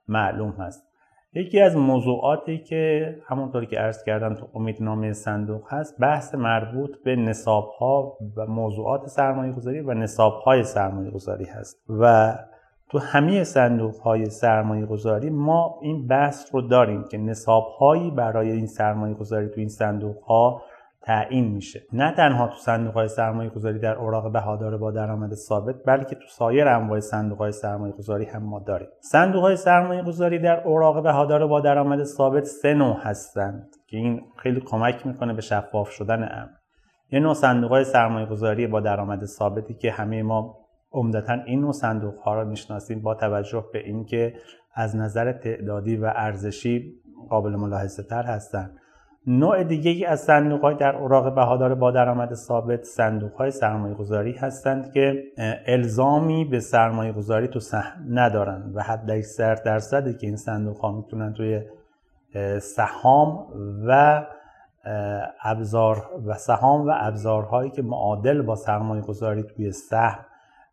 معلوم 0.08 0.52
هست. 0.52 0.92
یکی 1.34 1.62
از 1.62 1.76
موضوعاتی 1.78 2.58
که 2.58 3.16
همونطوری 3.28 3.66
که 3.66 3.78
عرض 3.78 4.04
کردم 4.04 4.36
تو 4.36 4.48
امیدنامه 4.54 5.14
صندوق 5.14 5.74
هست 5.74 6.00
بحث 6.00 6.36
مربوط 6.36 7.04
به 7.04 7.16
نصاب 7.16 7.70
ها 7.80 8.18
و 8.38 8.46
موضوعات 8.46 9.08
سرمایه 9.08 9.54
گذاری 9.54 9.80
و 9.80 9.94
نصاب 9.94 10.34
های 10.34 10.64
سرمایه 10.64 11.12
گذاری 11.12 11.46
هست. 11.46 11.78
و 11.90 12.36
تو 12.90 13.00
همه 13.00 13.44
صندوق 13.44 13.96
های 13.96 14.26
سرمایه 14.26 14.86
گذاری 14.86 15.30
ما 15.30 15.80
این 15.82 16.08
بحث 16.08 16.56
رو 16.56 16.62
داریم 16.62 17.04
که 17.04 17.18
نصاب 17.18 17.68
هایی 17.80 18.12
برای 18.12 18.52
این 18.52 18.68
سرمایه 18.68 19.14
گذاری 19.14 19.50
تو 19.50 19.60
این 19.60 19.70
صندوق 19.70 20.24
ها 20.24 20.62
تعیین 21.01 21.51
میشه. 21.51 21.81
نه 21.93 22.12
تنها 22.12 22.48
تو 22.48 22.55
صندوق 22.55 22.93
های 22.93 23.08
سرمایه 23.08 23.50
گذاری 23.50 23.79
در 23.79 23.96
اوراق 23.96 24.31
بهادار 24.31 24.77
با 24.77 24.91
درآمد 24.91 25.34
ثابت 25.34 25.75
بلکه 25.86 26.15
تو 26.15 26.27
سایر 26.29 26.67
انواع 26.67 27.00
صندوق 27.00 27.38
های 27.38 27.51
سرمایه 27.51 27.93
گذاری 27.93 28.25
هم 28.25 28.43
ما 28.43 28.60
داریم. 28.60 28.88
صندوق 29.00 29.41
های 29.41 29.55
سرمایه 29.55 30.03
گذاری 30.03 30.39
در 30.39 30.67
اوراق 30.67 31.03
بهادار 31.03 31.48
با 31.48 31.60
درآمد 31.60 32.03
ثابت 32.03 32.43
سه 32.43 32.74
نوع 32.74 32.98
هستند 33.01 33.75
که 33.88 33.98
این 33.98 34.22
خیلی 34.38 34.62
کمک 34.62 35.08
می‌کنه 35.08 35.34
به 35.34 35.41
شفاف 35.41 35.89
شدن 35.89 36.24
امر 36.24 36.50
یه 37.12 37.20
نوع 37.20 37.34
صندوق 37.34 37.72
های 37.72 37.84
سرمایه 37.84 38.25
گذاری 38.25 38.67
با 38.67 38.79
درآمد 38.79 39.25
ثابتی 39.25 39.74
که 39.74 39.91
همه 39.91 40.24
ما 40.24 40.58
عمدتا 40.91 41.34
این 41.34 41.62
نوع 41.62 41.72
صندوق 41.72 42.20
ها 42.20 42.36
را 42.36 42.46
می‌شناسیم 42.46 43.01
با 43.01 43.15
توجه 43.15 43.65
به 43.74 43.79
اینکه 43.79 44.34
از 44.74 44.96
نظر 44.96 45.31
تعدادی 45.31 45.98
و 45.98 46.13
ارزشی 46.15 46.93
قابل 47.29 47.55
ملاحظه 47.55 48.03
تر 48.03 48.24
هستند. 48.24 48.77
نوع 49.28 49.63
دیگه 49.63 50.08
از 50.08 50.22
صندوق 50.22 50.62
های 50.62 50.75
در 50.75 50.96
اوراق 50.96 51.36
بهادار 51.36 51.75
با 51.75 51.92
درآمد 51.92 52.34
ثابت 52.34 52.84
صندوق 52.84 53.34
های 53.34 53.51
سرمایه 53.51 53.94
گذاری 53.94 54.32
هستند 54.32 54.94
که 54.94 55.24
الزامی 55.66 56.46
به 56.46 56.60
سرمایه 56.60 57.12
گذاری 57.12 57.48
تو 57.48 57.60
سهم 57.60 58.06
ندارند 58.10 58.75
و 58.75 58.82
حد 58.82 59.12
اکثر 59.12 59.56
درصدی 59.56 60.13
که 60.13 60.28
این 60.28 60.36
صندوق 60.36 60.78
ها 60.78 60.92
می‌تونن 60.92 61.34
توی 61.34 61.62
سهام 62.62 63.48
و 63.88 64.24
ابزار 65.44 66.10
و 66.25 66.34
سهام 66.34 66.88
و 66.88 66.92
ابزارهایی 66.96 67.72
که 67.72 67.82
معادل 67.82 68.42
با 68.42 68.56
سرمایه 68.56 69.01
گذاری 69.01 69.44
توی 69.44 69.72
سهم 69.72 70.25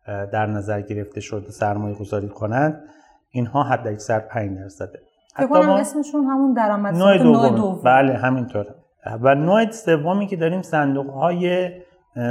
در 0.07 0.47
نظر 0.47 0.81
گرفته 0.81 1.21
شده 1.21 1.51
سرمایه 1.51 1.95
گذاری 1.95 2.29
کنند 2.29 2.83
اینها 3.31 3.63
حد 3.63 3.89
اکثر 3.89 4.21
5 4.21 4.59
درصده. 4.59 5.08
فکر 5.39 5.71
اسمشون 5.71 6.25
همون 6.25 6.53
درآمد 6.53 6.95
نوع 6.95 7.19
دوم. 7.57 7.81
بله 7.85 8.15
همینطور. 8.15 8.67
و 9.23 9.35
نوع 9.35 9.71
سومی 9.71 10.27
که 10.27 10.37
داریم 10.37 10.63
صندوق 10.63 11.11
های 11.11 11.71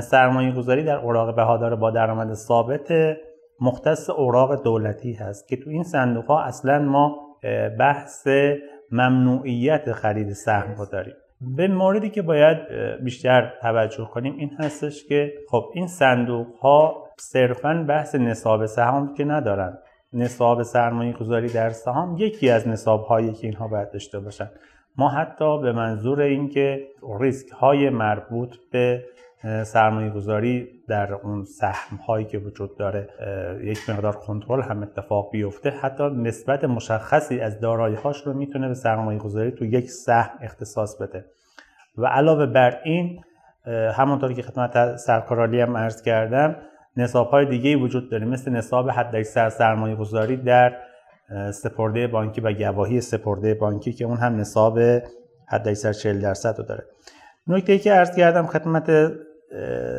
سرمایه 0.02 0.52
گذاری 0.52 0.84
در 0.84 0.98
اوراق 0.98 1.36
بهادار 1.36 1.76
با 1.76 1.92
درآمد 1.92 2.34
ثابت 2.34 2.92
مختص 3.62 4.10
اوراق 4.10 4.64
دولتی 4.64 5.14
هست 5.14 5.48
که 5.48 5.58
تو 5.58 5.70
این 5.70 5.84
صندوق 5.84 6.26
ها 6.26 6.44
اصلا 6.44 6.80
ما 6.80 7.16
بحث 7.80 8.28
ممنوعیت 8.92 9.92
خرید 9.92 10.32
سهم 10.32 10.76
رو 10.78 10.86
داریم 10.86 11.14
به 11.42 11.68
موردی 11.68 12.10
که 12.10 12.22
باید 12.22 12.58
بیشتر 13.04 13.54
توجه 13.62 14.10
کنیم 14.14 14.36
این 14.38 14.52
هستش 14.60 15.06
که 15.06 15.34
خب 15.50 15.64
این 15.74 15.88
صندوق 15.88 16.48
ها 16.62 17.04
صرفا 17.20 17.86
بحث 17.90 18.16
نصاب 18.16 18.66
سهام 18.66 19.14
که 19.14 19.26
ندارن. 19.26 19.78
نصاب 20.14 20.64
سرمایه 20.64 21.14
گذاری 21.14 21.50
در 21.50 21.70
سهام 21.70 22.16
یکی 22.18 22.50
از 22.50 22.68
نصاب 22.68 23.04
هایی 23.04 23.34
که 23.34 23.48
اینها 23.48 23.68
باید 23.68 23.92
داشته 23.92 24.20
باشن. 24.20 24.50
ما 24.98 25.10
حتی 25.10 25.62
به 25.62 25.72
منظور 25.72 26.22
اینکه 26.22 26.88
ریسک 27.20 27.50
های 27.50 27.90
مربوط 27.90 28.56
به 28.72 29.04
سرمایه 29.64 30.10
گذاری 30.10 30.68
در 30.88 31.14
اون 31.14 31.44
سهم 31.44 31.98
هایی 31.98 32.26
که 32.26 32.38
وجود 32.38 32.78
داره 32.78 33.10
یک 33.64 33.90
مقدار 33.90 34.16
کنترل 34.16 34.62
هم 34.62 34.84
اتفاق 34.84 35.32
بیفته 35.32 35.70
حتی 35.70 36.04
نسبت 36.04 36.64
مشخصی 36.64 37.40
از 37.40 37.60
دارایی 37.60 37.96
هاش 37.96 38.28
رو 38.28 38.34
می‌تونه 38.34 38.68
به 38.68 38.74
سرمایه 38.74 39.20
گذاری 39.20 39.52
تو 39.52 39.66
یک 39.66 39.90
سهم 39.90 40.38
اختصاص 40.42 41.02
بده. 41.02 41.26
و 41.98 42.06
علاوه 42.06 42.46
بر 42.46 42.80
این 42.84 43.22
همونطوری 43.96 44.34
که 44.34 44.42
خدمت 44.42 44.96
سرکارالی 44.96 45.62
هم 45.62 45.78
عرض 45.78 46.02
کردم 46.02 46.56
نصاب 46.98 47.30
های 47.30 47.46
دیگه 47.46 47.76
وجود 47.76 48.12
داره 48.12 48.26
مثل 48.26 48.52
نصاب 48.52 48.90
حداکثر 48.90 49.50
سرمایه 49.50 49.96
گذاری 49.96 50.38
در 50.38 50.78
سپرده 51.52 52.08
بانکی 52.08 52.42
و 52.42 52.54
گواهی 52.54 53.02
سپرده 53.02 53.54
بانکی 53.54 53.94
که 53.94 54.06
اون 54.06 54.18
هم 54.18 54.36
نصاب 54.36 54.80
حداکثر 55.48 55.94
40 55.94 56.22
درصد 56.22 56.58
رو 56.58 56.64
داره. 56.64 56.84
نکته 57.48 57.74
ای 57.74 57.80
که 57.80 57.92
عرض 57.92 58.16
کردم 58.16 58.46
خدمت 58.46 59.12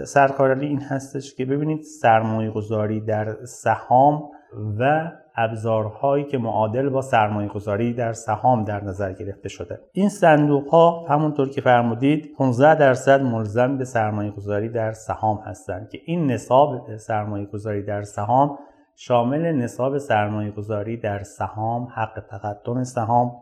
سرکارالی 0.05 0.67
این 0.67 0.81
هستش 0.81 1.35
که 1.35 1.45
ببینید 1.45 1.83
سرمایه 1.83 2.51
گذاری 2.51 3.01
در 3.01 3.37
سهام 3.45 4.31
و 4.79 5.11
ابزارهایی 5.39 6.25
که 6.25 6.39
معادل 6.39 6.89
با 6.89 7.03
سرمایه 7.03 7.49
گذاری 7.49 7.93
در 7.93 8.13
سهام 8.13 8.65
در 8.65 8.85
نظر 8.85 9.13
گرفته 9.13 9.49
شده. 9.49 9.81
این 9.93 10.09
صندوق 10.09 10.69
ها 10.69 11.07
همونطور 11.09 11.49
که 11.49 11.61
فرمودید 11.61 12.35
15 12.39 12.75
درصد 12.75 13.23
ملزم 13.23 13.79
به 13.79 13.85
سرمایه 13.85 14.31
گذاری 14.31 14.69
در 14.69 14.93
سهام 14.93 15.39
هستند 15.47 15.89
که 15.89 15.99
این 16.05 16.31
نصاب 16.31 16.97
سرمایه 16.97 17.47
گذاری 17.47 17.83
در 17.83 18.03
سهام 18.03 18.59
شامل 19.01 19.53
نصاب 19.53 19.99
سرمایه 19.99 20.51
گذاری 20.51 20.97
در 20.97 21.23
سهام، 21.23 21.89
حق 21.95 22.25
تقدم 22.31 22.83
سهام، 22.83 23.33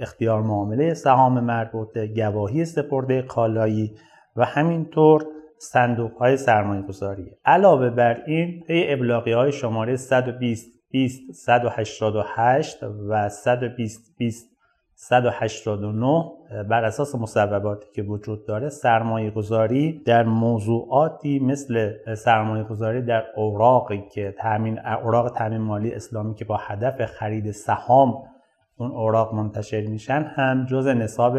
اختیار 0.00 0.42
معامله 0.42 0.94
سهام 0.94 1.40
مربوطه، 1.40 2.06
گواهی 2.06 2.64
سپرده 2.64 3.22
کالایی 3.22 3.96
و 4.36 4.44
همینطور 4.44 5.26
صندوق 5.58 6.16
های 6.16 6.36
سرمایه 6.36 6.82
گذاری 6.82 7.36
علاوه 7.44 7.90
بر 7.90 8.22
این 8.26 8.62
طی 8.66 8.84
ابلاغی 8.88 9.32
های 9.32 9.52
شماره 9.52 9.96
120 9.96 10.74
20 10.94 11.32
188 11.32 12.82
و 13.08 13.28
120 13.28 14.14
20 14.18 14.50
189 14.94 16.32
بر 16.68 16.84
اساس 16.84 17.14
مصوباتی 17.14 17.86
که 17.94 18.02
وجود 18.02 18.46
داره 18.46 18.68
سرمایه 18.68 19.30
گذاری 19.30 20.02
در 20.06 20.22
موضوعاتی 20.22 21.38
مثل 21.38 21.92
سرمایه 22.14 22.64
گذاری 22.64 23.02
در 23.02 23.24
اوراقی 23.36 24.04
که 24.12 24.34
تامین 24.38 24.78
اوراق 24.86 25.28
تامین 25.28 25.60
مالی 25.60 25.92
اسلامی 25.92 26.34
که 26.34 26.44
با 26.44 26.56
هدف 26.56 27.06
خرید 27.06 27.50
سهام 27.50 28.22
اون 28.76 28.90
اوراق 28.90 29.34
منتشر 29.34 29.80
میشن 29.80 30.22
هم 30.22 30.66
جز 30.66 30.86
نصاب 30.86 31.38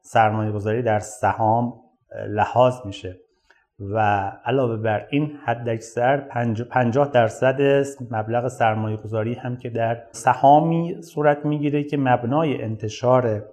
سرمایه 0.00 0.52
گذاری 0.52 0.82
در 0.82 0.98
سهام 0.98 1.80
لحاظ 2.28 2.74
میشه. 2.84 3.27
و 3.80 3.98
علاوه 4.44 4.76
بر 4.76 5.06
این 5.10 5.38
حد 5.44 5.68
اکثر 5.68 6.16
50 6.70 7.10
درصد 7.10 7.84
مبلغ 8.10 8.48
سرمایه 8.48 8.96
گذاری 8.96 9.34
هم 9.34 9.56
که 9.56 9.70
در 9.70 10.02
سهامی 10.12 11.02
صورت 11.02 11.44
می‌گیره 11.44 11.84
که 11.84 11.96
مبنای 11.96 12.62
انتشار 12.62 13.44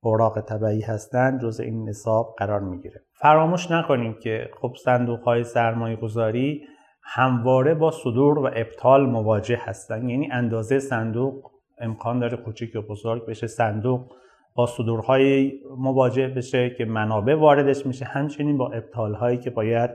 اوراق 0.00 0.40
طبعی 0.40 0.80
هستند 0.80 1.42
جز 1.42 1.60
این 1.60 1.88
نصاب 1.88 2.34
قرار 2.38 2.60
می‌گیره. 2.60 3.00
فراموش 3.14 3.70
نکنیم 3.70 4.16
که 4.22 4.50
خب 4.60 4.74
صندوق 4.84 5.22
های 5.22 5.44
سرمایه 5.44 5.96
گذاری 5.96 6.62
همواره 7.04 7.74
با 7.74 7.90
صدور 7.90 8.38
و 8.38 8.50
ابطال 8.56 9.06
مواجه 9.06 9.58
هستند 9.60 10.10
یعنی 10.10 10.28
اندازه 10.32 10.78
صندوق 10.78 11.50
امکان 11.78 12.18
داره 12.18 12.36
کوچک 12.36 12.74
یا 12.74 12.82
بزرگ 12.82 13.26
بشه 13.26 13.46
صندوق 13.46 14.12
با 14.54 14.66
صدورهای 14.66 15.52
مواجه 15.78 16.28
بشه 16.28 16.70
که 16.70 16.84
منابع 16.84 17.34
واردش 17.34 17.86
میشه. 17.86 18.04
همچنین 18.04 18.58
با 18.58 18.68
ابطال 18.68 19.14
هایی 19.14 19.38
که 19.38 19.50
باید 19.50 19.90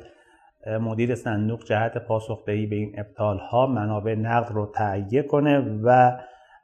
مدیر 0.81 1.15
صندوق 1.15 1.63
جهت 1.63 1.97
پاسخدهی 1.97 2.65
به 2.65 2.75
این 2.75 2.95
ابطال 2.97 3.37
ها 3.37 3.67
منابع 3.67 4.15
نقد 4.15 4.51
رو 4.51 4.71
تهیه 4.75 5.23
کنه 5.23 5.79
و 5.83 6.17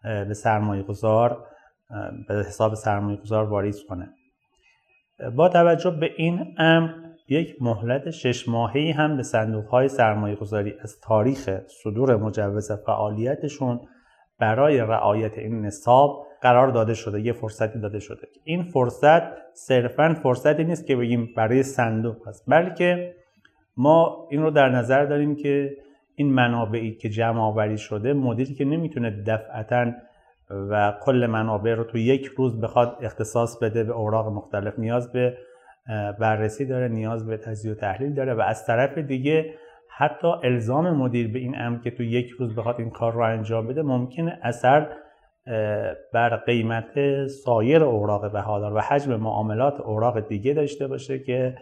به 0.04 0.34
سرمایه 0.34 0.84
گذار 0.84 1.46
به 2.28 2.36
حساب 2.36 2.74
سرمایه 2.74 3.18
گذار 3.18 3.46
واریز 3.46 3.84
کنه. 3.90 4.10
با 5.36 5.50
توجه 5.50 5.90
به 5.90 6.12
این 6.18 6.56
امر 6.58 6.90
یک 7.30 7.56
مهلت 7.62 8.10
شش 8.10 8.50
ماهی 8.50 8.92
هم 8.92 9.18
به 9.18 9.24
صندوق 9.24 9.66
های 9.66 9.88
سرمایه 9.88 10.36
گذاری 10.36 10.74
از 10.82 11.00
تاریخ 11.00 11.50
صدور 11.84 12.16
مجوز 12.16 12.72
فعالیتشون 12.72 13.80
برای 14.44 14.78
رعایت 14.78 15.38
این 15.38 15.66
نصاب 15.66 16.28
قرار 16.42 16.68
داده 16.68 16.94
شده 16.94 17.22
یه 17.22 17.34
فرصتی 17.34 17.80
داده 17.80 18.00
شده. 18.00 18.28
این 18.44 18.64
فرصت 18.64 19.22
صرفا 19.54 20.16
فرصتی 20.24 20.64
نیست 20.64 20.88
که 20.88 20.96
بگیم 20.96 21.30
برای 21.38 21.64
صندوق 21.64 22.28
هست 22.28 22.44
بلکه 22.48 23.16
ما 23.78 24.28
این 24.32 24.42
رو 24.42 24.52
در 24.52 24.70
نظر 24.70 25.06
داریم 25.06 25.36
که 25.36 25.78
این 26.16 26.34
منابعی 26.34 26.96
که 26.96 27.10
جمع 27.10 27.42
آوری 27.42 27.78
شده 27.78 28.14
مدیری 28.14 28.54
که 28.54 28.66
نمی‌تونه 28.66 29.24
دفعتا 29.28 29.92
و 30.50 30.94
کل 31.02 31.28
منابع 31.30 31.74
رو 31.74 31.84
تو 31.84 31.98
یک 31.98 32.26
روز 32.26 32.62
بخواد 32.62 32.98
اختصاص 33.02 33.58
بده 33.64 33.84
به 33.84 33.94
اوراق 33.94 34.28
مختلف 34.28 34.80
نیاز 34.80 35.12
به 35.12 35.38
بررسی 36.20 36.66
داره 36.66 36.88
نیاز 36.88 37.28
به 37.28 37.38
تجزیه 37.38 37.72
و 37.72 37.76
تحلیل 37.76 38.14
داره 38.14 38.34
و 38.34 38.42
از 38.42 38.66
طرف 38.66 38.98
دیگه 38.98 39.54
حتی 39.98 40.28
الزام 40.44 40.98
مدیر 40.98 41.34
به 41.34 41.40
این 41.40 41.56
امر 41.58 41.80
که 41.80 41.92
تو 41.92 42.04
یک 42.04 42.30
روز 42.30 42.56
بخواد 42.56 42.76
این 42.80 42.90
کار 42.90 43.14
رو 43.14 43.22
انجام 43.22 43.68
بده 43.68 43.82
ممکنه 43.82 44.40
اثر 44.44 44.90
بر 46.14 46.36
قیمت 46.36 47.28
سایر 47.28 47.84
اوراق 47.84 48.32
بهادار 48.32 48.74
و 48.74 48.80
حجم 48.80 49.16
معاملات 49.16 49.82
اوراق 49.82 50.28
دیگه 50.28 50.54
داشته 50.54 50.88
باشه 50.88 51.20
که 51.20 51.56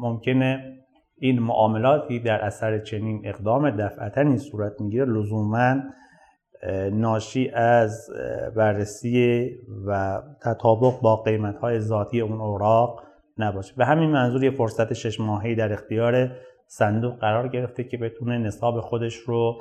ممکنه 0.00 0.76
این 1.18 1.38
معاملاتی 1.38 2.20
در 2.20 2.44
اثر 2.44 2.78
چنین 2.78 3.22
اقدام 3.24 3.70
دفعتا 3.70 4.20
این 4.20 4.36
صورت 4.36 4.80
می‌گیره. 4.80 5.04
لزوما 5.04 5.76
ناشی 6.92 7.50
از 7.50 8.10
بررسی 8.56 9.50
و 9.86 10.22
تطابق 10.42 11.00
با 11.02 11.16
قیمت 11.16 11.58
های 11.58 11.78
ذاتی 11.78 12.20
اون 12.20 12.40
اوراق 12.40 13.02
نباشه. 13.38 13.74
به 13.76 13.84
همین 13.86 14.10
منظور 14.10 14.44
یه 14.44 14.50
فرصت 14.50 14.92
شش 14.92 15.20
ماهی 15.20 15.54
در 15.54 15.72
اختیار 15.72 16.30
صندوق 16.66 17.18
قرار 17.18 17.48
گرفته 17.48 17.84
که 17.84 17.96
بتونه 17.96 18.38
نصاب 18.38 18.80
خودش 18.80 19.16
رو 19.16 19.54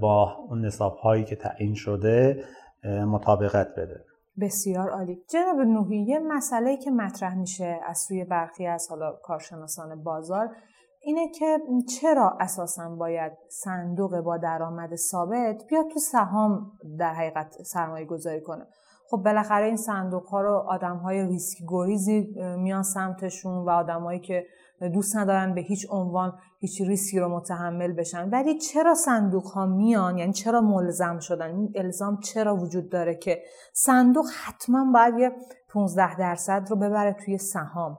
با 0.00 0.36
اون 0.48 0.66
نصاب 0.66 0.96
هایی 0.96 1.24
که 1.24 1.36
تعیین 1.36 1.74
شده 1.74 2.44
مطابقت 2.84 3.68
بده. 3.76 4.04
بسیار 4.40 4.90
عالی. 4.90 5.22
جناب 5.30 5.56
نوحی 5.56 5.96
یه 5.96 6.18
مسئله 6.18 6.76
که 6.76 6.90
مطرح 6.90 7.34
میشه 7.34 7.80
از 7.86 7.98
سوی 7.98 8.24
برخی 8.24 8.66
از 8.66 8.86
حالا 8.90 9.12
کارشناسان 9.22 10.02
بازار 10.02 10.56
اینه 11.00 11.28
که 11.28 11.58
چرا 12.00 12.36
اساسا 12.40 12.88
باید 12.88 13.32
صندوق 13.48 14.20
با 14.20 14.36
درآمد 14.36 14.94
ثابت 14.94 15.64
بیاد 15.68 15.84
تو 15.92 15.98
سهام 15.98 16.72
در 16.98 17.14
حقیقت 17.14 17.62
سرمایه 17.62 18.06
گذاری 18.06 18.40
کنه؟ 18.40 18.66
خب 19.10 19.16
بالاخره 19.16 19.66
این 19.66 19.76
صندوق 19.76 20.26
ها 20.26 20.40
رو 20.40 20.54
آدم 20.68 20.96
های 20.96 21.26
ریسک 21.26 21.58
گریزی 21.68 22.34
میان 22.58 22.82
سمتشون 22.82 23.64
و 23.64 23.70
آدمایی 23.70 24.20
که 24.20 24.46
دوست 24.80 25.16
ندارن 25.16 25.54
به 25.54 25.60
هیچ 25.60 25.86
عنوان 25.90 26.38
هیچ 26.58 26.80
ریسکی 26.80 27.18
رو 27.18 27.28
متحمل 27.28 27.92
بشن. 27.92 28.30
ولی 28.30 28.58
چرا 28.58 28.94
صندوق 28.94 29.46
ها 29.46 29.66
میان؟ 29.66 30.18
یعنی 30.18 30.32
چرا 30.32 30.60
ملزم 30.60 31.18
شدن؟ 31.18 31.46
این 31.46 31.72
الزام 31.74 32.20
چرا 32.20 32.56
وجود 32.56 32.90
داره 32.90 33.14
که 33.14 33.42
صندوق 33.72 34.26
حتما 34.44 34.92
باید 34.92 35.18
یه 35.18 35.32
15 35.68 36.16
درصد 36.16 36.66
رو 36.70 36.76
ببره 36.76 37.12
توی 37.12 37.38
سهام؟ 37.38 37.98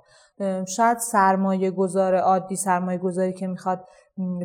شاید 0.67 0.97
سرمایه 0.97 1.71
گذار 1.71 2.15
عادی 2.15 2.55
سرمایه 2.55 2.97
گذاری 2.97 3.33
که 3.33 3.47
می‌خواد 3.47 3.85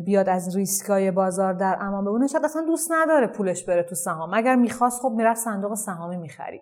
بیاد 0.05 0.29
از 0.29 0.55
ریسکای 0.55 1.11
بازار 1.11 1.53
در 1.53 1.77
امان 1.79 2.05
بمونه 2.05 2.27
شاید 2.27 2.45
اصلا 2.45 2.61
دوست 2.65 2.91
نداره 2.91 3.27
پولش 3.27 3.63
بره 3.63 3.83
تو 3.83 3.95
سهام. 3.95 4.33
اگر 4.33 4.55
می‌خواست 4.55 5.01
خب 5.01 5.11
می‌رفت 5.17 5.41
صندوق 5.41 5.73
سهامی 5.73 6.17
می‌خرید. 6.17 6.61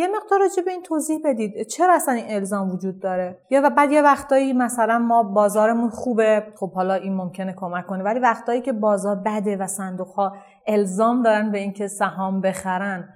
یه 0.00 0.08
مقدار 0.08 0.40
راجع 0.40 0.62
به 0.62 0.70
این 0.70 0.82
توضیح 0.82 1.20
بدید. 1.24 1.62
چرا 1.62 1.94
اصلا 1.94 2.14
این 2.14 2.24
الزام 2.28 2.70
وجود 2.70 3.00
داره؟ 3.00 3.38
یا 3.50 3.60
و 3.64 3.70
بعد 3.70 3.92
یه 3.92 4.02
وقتایی 4.02 4.52
مثلا 4.52 4.98
ما 4.98 5.22
بازارمون 5.22 5.90
خوبه 5.90 6.46
خب 6.56 6.72
حالا 6.72 6.94
این 6.94 7.14
ممکنه 7.14 7.54
کمک 7.56 7.86
کنه 7.86 8.04
ولی 8.04 8.20
وقتایی 8.20 8.60
که 8.60 8.72
بازار 8.72 9.16
بده 9.16 9.56
و 9.56 9.66
صندوق 9.66 10.08
ها 10.08 10.36
الزام 10.66 11.22
دارن 11.22 11.50
به 11.50 11.58
اینکه 11.58 11.86
سهام 11.86 12.40
بخرن 12.40 13.08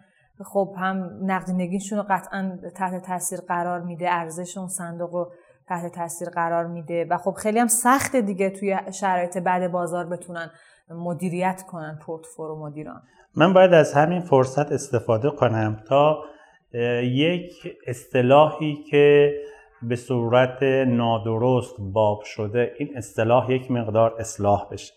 خب 0.45 0.75
هم 0.79 1.11
نقدینگیشون 1.23 1.99
رو 1.99 2.05
قطعا 2.09 2.59
تحت 2.77 3.07
تاثیر 3.07 3.41
قرار 3.49 3.81
میده 3.81 4.13
ارزش 4.13 4.59
اون 4.59 4.69
صندوق 4.69 5.15
رو 5.15 5.33
تحت 5.69 5.95
تاثیر 5.95 6.29
قرار 6.29 6.67
میده 6.67 7.07
و 7.11 7.17
خب 7.17 7.33
خیلی 7.33 7.59
هم 7.59 7.67
سخته 7.67 8.21
دیگه 8.21 8.51
توی 8.51 8.79
شرایط 8.93 9.39
بعد 9.39 9.73
بازار 9.73 10.07
بتونن 10.07 10.51
مدیریت 10.91 11.63
کنن 11.63 11.99
پورتفولو 12.07 12.57
مدیران. 12.57 13.03
من 13.37 13.53
باید 13.53 13.73
از 13.73 13.95
همین 13.95 14.21
فرصت 14.21 14.73
استفاده 14.73 15.31
کنم 15.31 15.83
تا 15.89 16.17
یک 17.03 17.77
اصطلاحی 17.87 18.75
که 18.91 19.35
به 19.83 19.97
صورت 19.97 20.63
نادرست 20.87 21.77
باب 21.79 22.23
شده 22.23 22.73
این 22.79 22.97
اصطلاح 22.97 23.53
یک 23.53 23.71
مقدار 23.71 24.15
اصلاح 24.19 24.69
بشه. 24.73 24.95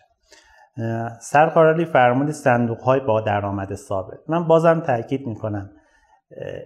سرقرالی 1.22 1.86
فرمود 1.86 2.32
صندوق 2.32 2.82
های 2.82 3.00
با 3.00 3.22
درآمد 3.22 3.76
ثابت. 3.76 4.18
من 4.28 4.48
بازم 4.48 4.80
تاکید 4.80 5.28
می‌کنم 5.28 5.70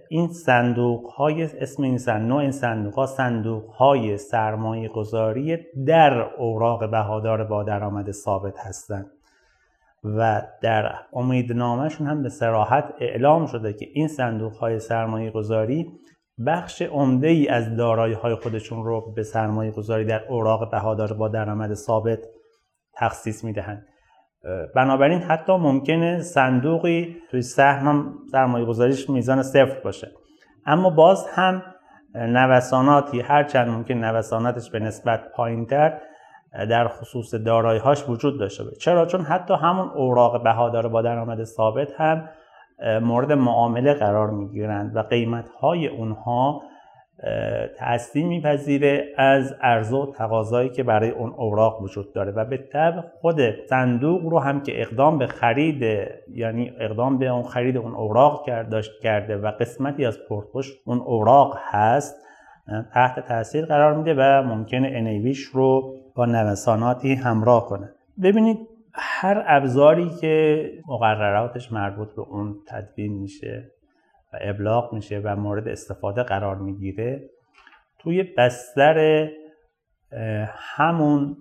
این 0.08 0.28
صندوق 0.28 1.10
های 1.10 1.42
اسم 1.42 1.82
این 1.82 1.98
صندوق 1.98 2.28
نوع 2.28 2.40
این 2.40 2.52
صندوق 2.52 2.94
ها 2.94 3.06
صندوق 3.06 3.70
های 3.70 4.18
سرمایه 4.18 4.88
گذاری 4.88 5.58
در 5.86 6.18
اوراق 6.18 6.90
بهادار 6.90 7.44
با 7.44 7.62
درآمد 7.62 8.10
ثابت 8.10 8.58
هستند. 8.58 9.10
و 10.04 10.42
در 10.62 10.94
امیدنامهشون 11.12 12.06
هم 12.06 12.22
به 12.22 12.28
سراحت 12.28 12.84
اعلام 13.00 13.46
شده 13.46 13.72
که 13.72 13.86
این 13.92 14.08
صندوق 14.08 14.52
های 14.52 14.78
سرمایه 14.78 15.30
گذاری 15.30 15.92
بخش 16.46 16.82
عمده 16.82 17.28
ای 17.28 17.48
از 17.48 17.76
دارایی 17.76 18.14
های 18.14 18.34
خودشون 18.34 18.84
رو 18.84 19.12
به 19.16 19.22
سرمایه 19.22 19.70
گذاری 19.70 20.04
در 20.04 20.24
اوراق 20.28 20.70
بهادار 20.70 21.12
با 21.12 21.28
درآمد 21.28 21.74
ثابت 21.74 22.18
تخصیص 22.94 23.44
می‌دهند. 23.44 23.86
بنابراین 24.74 25.18
حتی 25.18 25.52
ممکنه 25.52 26.20
صندوقی 26.20 27.16
توی 27.30 27.42
سهم 27.42 28.14
سرمایه 28.32 28.64
گذاریش 28.64 29.10
میزان 29.10 29.42
صفر 29.42 29.80
باشه. 29.84 30.12
اما 30.66 30.90
باز 30.90 31.26
هم 31.28 31.62
نوساناتی 32.14 33.20
هرچند 33.20 33.68
ممکن 33.68 33.94
نوساناتش 33.94 34.70
به 34.70 34.78
نسبت 34.78 35.20
پایینتر 35.36 36.00
در 36.52 36.88
خصوص 36.88 37.34
دارایی‌هاش 37.34 38.08
وجود 38.08 38.38
داشته 38.38 38.64
باشه. 38.64 38.76
چرا؟ 38.76 39.06
چون 39.06 39.20
حتی 39.20 39.54
همون 39.54 39.88
اوراق 39.88 40.42
بهادار 40.42 40.88
با 40.88 41.02
درآمد 41.02 41.44
ثابت 41.44 41.92
هم 41.96 42.28
مورد 43.02 43.32
معامله 43.32 43.94
قرار 43.94 44.30
می‌گیرند 44.30 44.96
و 44.96 45.02
قیمت‌های 45.02 45.88
اونها 45.88 46.62
تأثیر 47.78 48.26
میپذیره 48.26 49.04
از 49.16 49.54
عرضه 49.60 49.96
و 49.96 50.12
تقاضایی 50.12 50.68
که 50.68 50.82
برای 50.82 51.10
اون 51.10 51.30
اوراق 51.36 51.82
وجود 51.82 52.14
داره. 52.14 52.32
و 52.32 52.44
به 52.44 52.56
طب 52.56 53.04
خود 53.20 53.40
صندوق 53.68 54.22
رو 54.22 54.38
هم 54.38 54.62
که 54.62 54.82
اقدام 54.82 55.18
به 55.18 55.26
خرید 55.26 55.82
یعنی 56.34 56.72
اقدام 56.80 57.18
به 57.18 57.26
اون 57.26 57.42
خرید 57.42 57.76
اون 57.76 57.94
اوراق 57.94 58.46
کرده 59.02 59.36
و 59.36 59.50
قسمتی 59.60 60.06
از 60.06 60.18
پورتفوش 60.28 60.72
اون 60.86 60.98
اوراق 60.98 61.58
هست 61.60 62.16
تحت 62.94 63.28
تاثیر 63.28 63.66
قرار 63.66 63.96
میده 63.96 64.14
و 64.18 64.42
ممکنه 64.42 64.90
انیویش 64.92 65.40
رو 65.40 65.96
با 66.16 66.26
نوساناتی 66.26 67.14
همراه 67.14 67.66
کنه. 67.66 67.90
ببینید 68.22 68.58
هر 68.94 69.44
ابزاری 69.46 70.10
که 70.20 70.66
مقرراتش 70.88 71.72
مربوط 71.72 72.08
به 72.16 72.22
اون 72.22 72.54
تدوین 72.68 73.12
میشه 73.12 73.70
و 74.32 74.38
ابلاغ 74.40 74.94
میشه 74.94 75.20
و 75.24 75.36
مورد 75.36 75.68
استفاده 75.68 76.22
قرار 76.22 76.56
می‌گیره 76.56 77.30
توی 77.98 78.22
بستر 78.22 79.28
همون 80.56 81.36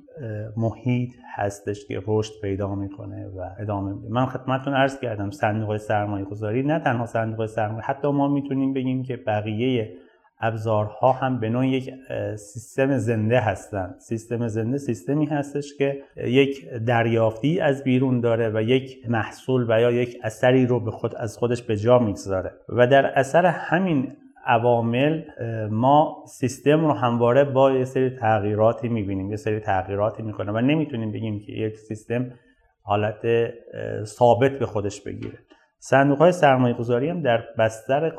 محیط 0.57 1.13
هستش 1.35 1.87
که 1.87 2.01
رشد 2.07 2.33
پیدا 2.41 2.75
می‌کنه 2.75 3.27
و 3.27 3.49
ادامه 3.59 3.93
میده. 3.93 4.09
من 4.09 4.25
خدمتتون 4.25 4.73
عرض 4.73 4.99
کردم 4.99 5.31
صندوق 5.31 5.77
سرمایه 5.77 6.25
گذاری 6.25 6.63
نه 6.63 6.79
تنها 6.79 7.05
صندوق 7.05 7.45
سرمایه 7.45 7.83
حتی 7.83 8.07
ما 8.07 8.27
می‌تونیم 8.27 8.73
بگیم 8.73 9.03
که 9.03 9.17
بقیه 9.17 9.97
ابزارها 10.41 11.11
هم 11.11 11.39
به 11.39 11.49
نوع 11.49 11.67
یک 11.67 11.93
سیستم 12.35 12.97
زنده 12.97 13.39
هستند. 13.39 13.95
سیستم 13.99 14.47
زنده 14.47 14.77
سیستمی 14.77 15.25
هستش 15.25 15.73
که 15.77 16.03
یک 16.17 16.69
دریافتی 16.69 17.59
از 17.59 17.83
بیرون 17.83 18.19
داره 18.19 18.49
و 18.49 18.61
یک 18.61 19.09
محصول 19.09 19.65
و 19.69 19.81
یا 19.81 19.91
یک 19.91 20.17
اثری 20.23 20.65
رو 20.65 20.79
به 20.79 20.91
خود 20.91 21.15
از 21.15 21.37
خودش 21.37 21.61
به 21.61 21.75
جا 21.75 21.99
می‌گذاره. 21.99 22.51
و 22.69 22.87
در 22.87 23.19
اثر 23.19 23.45
همین 23.45 24.15
عوامل 24.45 25.21
ما 25.71 26.23
سیستم 26.27 26.85
رو 26.85 26.93
همواره 26.93 27.43
با 27.43 27.71
یه 27.71 27.85
سری 27.85 28.09
تغییراتی 28.09 28.87
می‌بینیم 28.89 29.29
یه 29.29 29.35
سری 29.35 29.59
تغییراتی 29.59 30.23
می‌کنه 30.23 30.51
و 30.51 30.61
نمی‌تونیم 30.61 31.11
بگیم 31.11 31.39
که 31.39 31.51
یک 31.51 31.77
سیستم 31.77 32.31
حالت 32.83 33.51
ثابت 34.03 34.51
به 34.51 34.65
خودش 34.65 35.01
بگیره. 35.01 35.37
صندوق 35.83 36.17
های 36.17 36.31
سرمایه 36.31 36.73
گذاری 36.73 37.09
هم 37.09 37.21
در 37.21 37.43
بستر, 37.57 38.09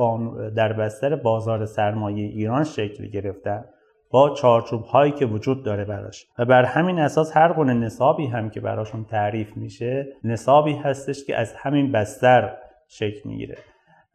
در 0.56 0.72
بستر 0.72 1.16
بازار 1.16 1.66
سرمایه 1.66 2.26
ایران 2.26 2.64
شکل 2.64 3.06
گرفتن 3.06 3.64
با 4.10 4.34
چارچوب 4.34 4.82
هایی 4.82 5.12
که 5.12 5.26
وجود 5.26 5.64
داره 5.64 5.84
براش. 5.84 6.26
و 6.38 6.44
بر 6.44 6.64
همین 6.64 6.98
اساس 6.98 7.36
هر 7.36 7.52
گونه 7.52 7.74
نصابی 7.74 8.26
هم 8.26 8.50
که 8.50 8.60
براشون 8.60 9.04
تعریف 9.04 9.56
میشه 9.56 10.06
نصابی 10.24 10.72
هستش 10.72 11.24
که 11.24 11.36
از 11.36 11.54
همین 11.54 11.92
بستر 11.92 12.56
شکل 12.88 13.28
می‌گیره. 13.28 13.58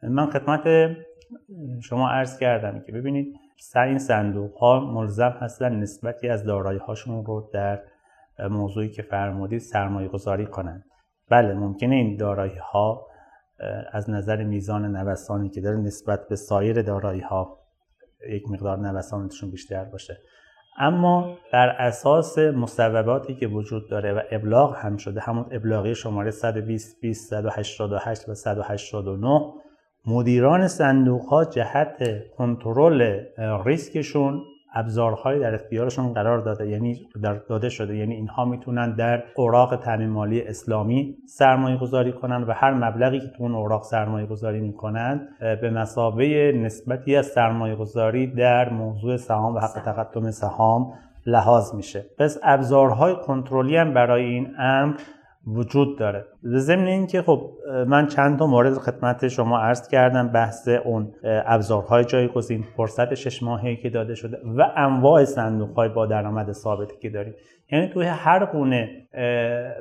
من 0.02 0.26
خدمت 0.26 0.96
شما 1.82 2.08
عرض 2.08 2.38
کردم 2.38 2.80
که 2.80 2.92
ببینید 2.92 3.34
این 3.76 3.98
صندوق 3.98 4.56
ها 4.56 4.80
ملزم 4.80 5.36
هستن 5.40 5.76
نسبتی 5.76 6.28
از 6.28 6.44
دارایی 6.44 6.78
هاشون 6.78 7.24
رو 7.24 7.50
در 7.52 7.80
موضوعی 8.50 8.88
که 8.88 9.02
فرمودید 9.02 9.60
سرمایه 9.60 10.08
گذاری 10.08 10.46
کنند 10.46 10.84
بله 11.30 11.54
ممکنه 11.54 11.94
این 11.94 12.16
دارایی 12.16 12.56
ها 12.72 13.07
از 13.92 14.10
نظر 14.10 14.44
میزان 14.44 14.96
نوسانی 14.96 15.50
که 15.50 15.60
داره 15.60 15.76
نسبت 15.76 16.28
به 16.28 16.36
سایر 16.36 16.82
دارایی 16.82 17.20
ها 17.20 17.58
یک 18.28 18.50
مقدار 18.50 18.78
نوسانشون 18.78 19.50
بیشتر 19.50 19.84
باشه. 19.84 20.18
اما 20.78 21.36
بر 21.52 21.68
اساس 21.68 22.38
مصوباتی 22.38 23.34
که 23.34 23.46
وجود 23.46 23.90
داره 23.90 24.12
و 24.12 24.22
ابلاغ 24.30 24.76
هم 24.76 24.96
شده 24.96 25.20
همون 25.20 25.46
ابلاغی 25.50 25.94
شماره 25.94 26.30
120 26.30 27.00
20 27.00 27.30
188 27.30 28.28
و 28.28 28.34
189 28.34 29.52
مدیران 30.06 30.68
صندوق 30.68 31.24
ها 31.24 31.44
جهت 31.44 31.98
کنترل 32.36 33.20
ریسکشون 33.64 34.42
ابزارهایی 34.74 35.40
در 35.40 35.54
اختیارشون 35.54 36.12
قرار 36.12 36.38
داده 36.38 36.68
یعنی 36.68 37.08
داده 37.48 37.68
شده. 37.68 37.96
یعنی 37.96 38.14
اینها 38.14 38.44
می‌تونن 38.44 38.94
در 38.94 39.22
اوراق 39.36 39.76
تامین 39.76 40.08
مالی 40.08 40.42
اسلامی 40.42 41.16
سرمایه 41.26 41.76
گذاری 41.76 42.12
کنن 42.12 42.42
و 42.42 42.52
هر 42.52 42.74
مبلغی 42.74 43.20
که 43.20 43.26
تو 43.26 43.42
اون 43.42 43.54
اوراق 43.54 43.82
سرمایه 43.82 44.26
گذاری 44.26 44.60
می‌کنن 44.60 45.28
به 45.40 45.70
مسابه 45.70 46.52
نسبتی 46.52 47.16
از 47.16 47.26
سرمایه 47.26 47.74
گذاری 47.74 48.26
در 48.26 48.68
موضوع 48.72 49.16
سهام 49.16 49.54
و 49.54 49.58
حق 49.58 49.82
تقدم 49.84 50.30
سهام 50.30 50.92
لحاظ 51.26 51.74
میشه. 51.74 52.04
پس 52.18 52.38
ابزارهای 52.42 53.16
کنترلی 53.26 53.76
هم 53.76 53.94
برای 53.94 54.24
این 54.24 54.54
امر 54.58 54.94
وجود 55.54 55.98
داره. 55.98 56.24
ضمن 56.44 56.86
اینکه 56.86 57.22
خب 57.22 57.50
من 57.86 58.06
چند 58.06 58.38
تا 58.38 58.46
مورد 58.46 58.74
خدمت 58.74 59.28
شما 59.28 59.58
عرض 59.58 59.88
کردم 59.88 60.28
بحث 60.28 60.68
اون 60.68 61.12
ابزارهای 61.24 62.04
جایگزین 62.04 62.64
فرصت 62.76 63.14
شش 63.14 63.42
ماهی 63.42 63.76
که 63.76 63.90
داده 63.90 64.14
شده 64.14 64.38
و 64.56 64.72
انواع 64.76 65.24
صندوق 65.24 65.76
های 65.76 65.88
با 65.88 66.06
درآمد 66.06 66.52
ثابتی 66.52 66.96
که 67.02 67.10
داریم. 67.10 67.34
یعنی 67.72 67.88
توی 67.88 68.06
هر 68.06 68.46
گونه 68.46 69.08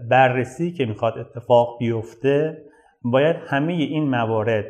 بررسی 0.10 0.72
که 0.72 0.86
می‌خواد 0.86 1.18
اتفاق 1.18 1.78
بیفته 1.80 2.58
باید 3.04 3.36
همه 3.48 3.74
این 3.74 4.10
موارد 4.10 4.66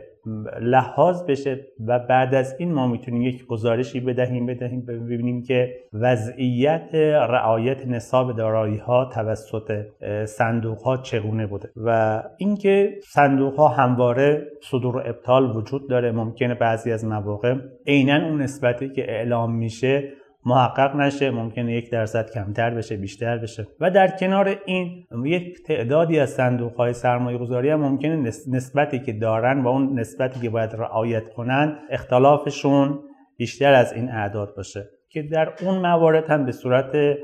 لحاظ 0.61 1.23
بشه 1.23 1.67
و 1.87 1.99
بعد 1.99 2.35
از 2.35 2.55
این 2.59 2.73
ما 2.73 2.87
می‌تونیم 2.87 3.21
یک 3.21 3.45
گزارشی 3.45 3.99
بدهیم 3.99 4.45
بدهیم 4.45 4.85
ببینیم 4.85 5.43
که 5.43 5.73
وضعیت 5.93 6.95
رعایت 7.29 7.87
نصاب 7.87 8.37
دارایی 8.37 8.77
ها 8.77 9.05
توسط 9.05 9.85
صندوق 10.25 10.81
ها 10.81 10.97
چگونه 10.97 11.47
بوده. 11.47 11.69
و 11.75 12.23
اینکه 12.37 12.95
صندوق 13.03 13.55
ها 13.55 13.67
همواره 13.67 14.47
صدور 14.61 14.97
و 14.97 14.99
ابطال 15.05 15.55
وجود 15.55 15.89
داره 15.89 16.11
ممکنه 16.11 16.55
بعضی 16.55 16.91
از 16.91 17.05
مواقع 17.05 17.55
عینا 17.87 18.27
اون 18.27 18.41
نسبتی 18.41 18.89
که 18.89 19.11
اعلام 19.11 19.55
میشه 19.55 20.13
محقق 20.47 20.95
نشه 20.95 21.31
ممکنه 21.31 21.73
یک 21.73 21.91
درصد 21.91 22.31
کمتر 22.31 22.69
بشه 22.69 22.97
بیشتر 22.97 23.38
بشه. 23.38 23.67
و 23.79 23.91
در 23.91 24.07
کنار 24.07 24.55
این 24.65 25.07
یک 25.25 25.63
تعدادی 25.63 26.19
از 26.19 26.29
صندوق 26.29 26.75
های 26.75 26.93
سرمایه 26.93 27.38
گذاری 27.38 27.69
هم 27.69 27.79
ممکنه 27.79 28.15
نسبتی 28.47 28.99
که 28.99 29.13
دارن 29.13 29.62
و 29.62 29.67
اون 29.67 29.99
نسبتی 29.99 30.39
که 30.39 30.49
باید 30.49 30.75
رعایت 30.75 31.33
کنن 31.33 31.79
اختلافشون 31.89 32.99
بیشتر 33.38 33.73
از 33.73 33.93
این 33.93 34.12
اعداد 34.12 34.55
باشه. 34.55 34.89
که 35.10 35.23
در 35.23 35.53
اون 35.62 35.77
موارد 35.77 36.29
هم 36.29 36.45
به 36.45 36.51
صورت 36.51 37.17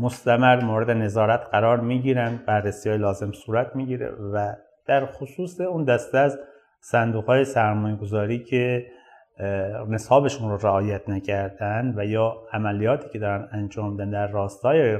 مستمر 0.00 0.64
مورد 0.64 0.90
نظارت 0.90 1.40
قرار 1.52 1.80
می‌گیرن 1.80 2.40
بررسی 2.46 2.88
های 2.88 2.98
لازم 2.98 3.32
صورت 3.32 3.76
می‌گیره 3.76 4.10
و 4.32 4.52
در 4.86 5.06
خصوص 5.06 5.60
اون 5.60 5.84
دسته 5.84 6.18
از 6.18 6.38
صندوق 6.80 7.24
های 7.24 7.44
سرمایه 7.44 7.96
گذاری 7.96 8.38
که 8.38 8.86
نصابشون 9.88 10.50
رو 10.50 10.56
رعایت 10.56 11.08
نکردن 11.08 11.94
و 11.96 12.04
یا 12.04 12.36
عملیاتی 12.52 13.08
که 13.08 13.18
دارن 13.18 13.48
انجام 13.52 13.90
میدن 13.90 14.10
در 14.10 14.26
راستای 14.26 14.98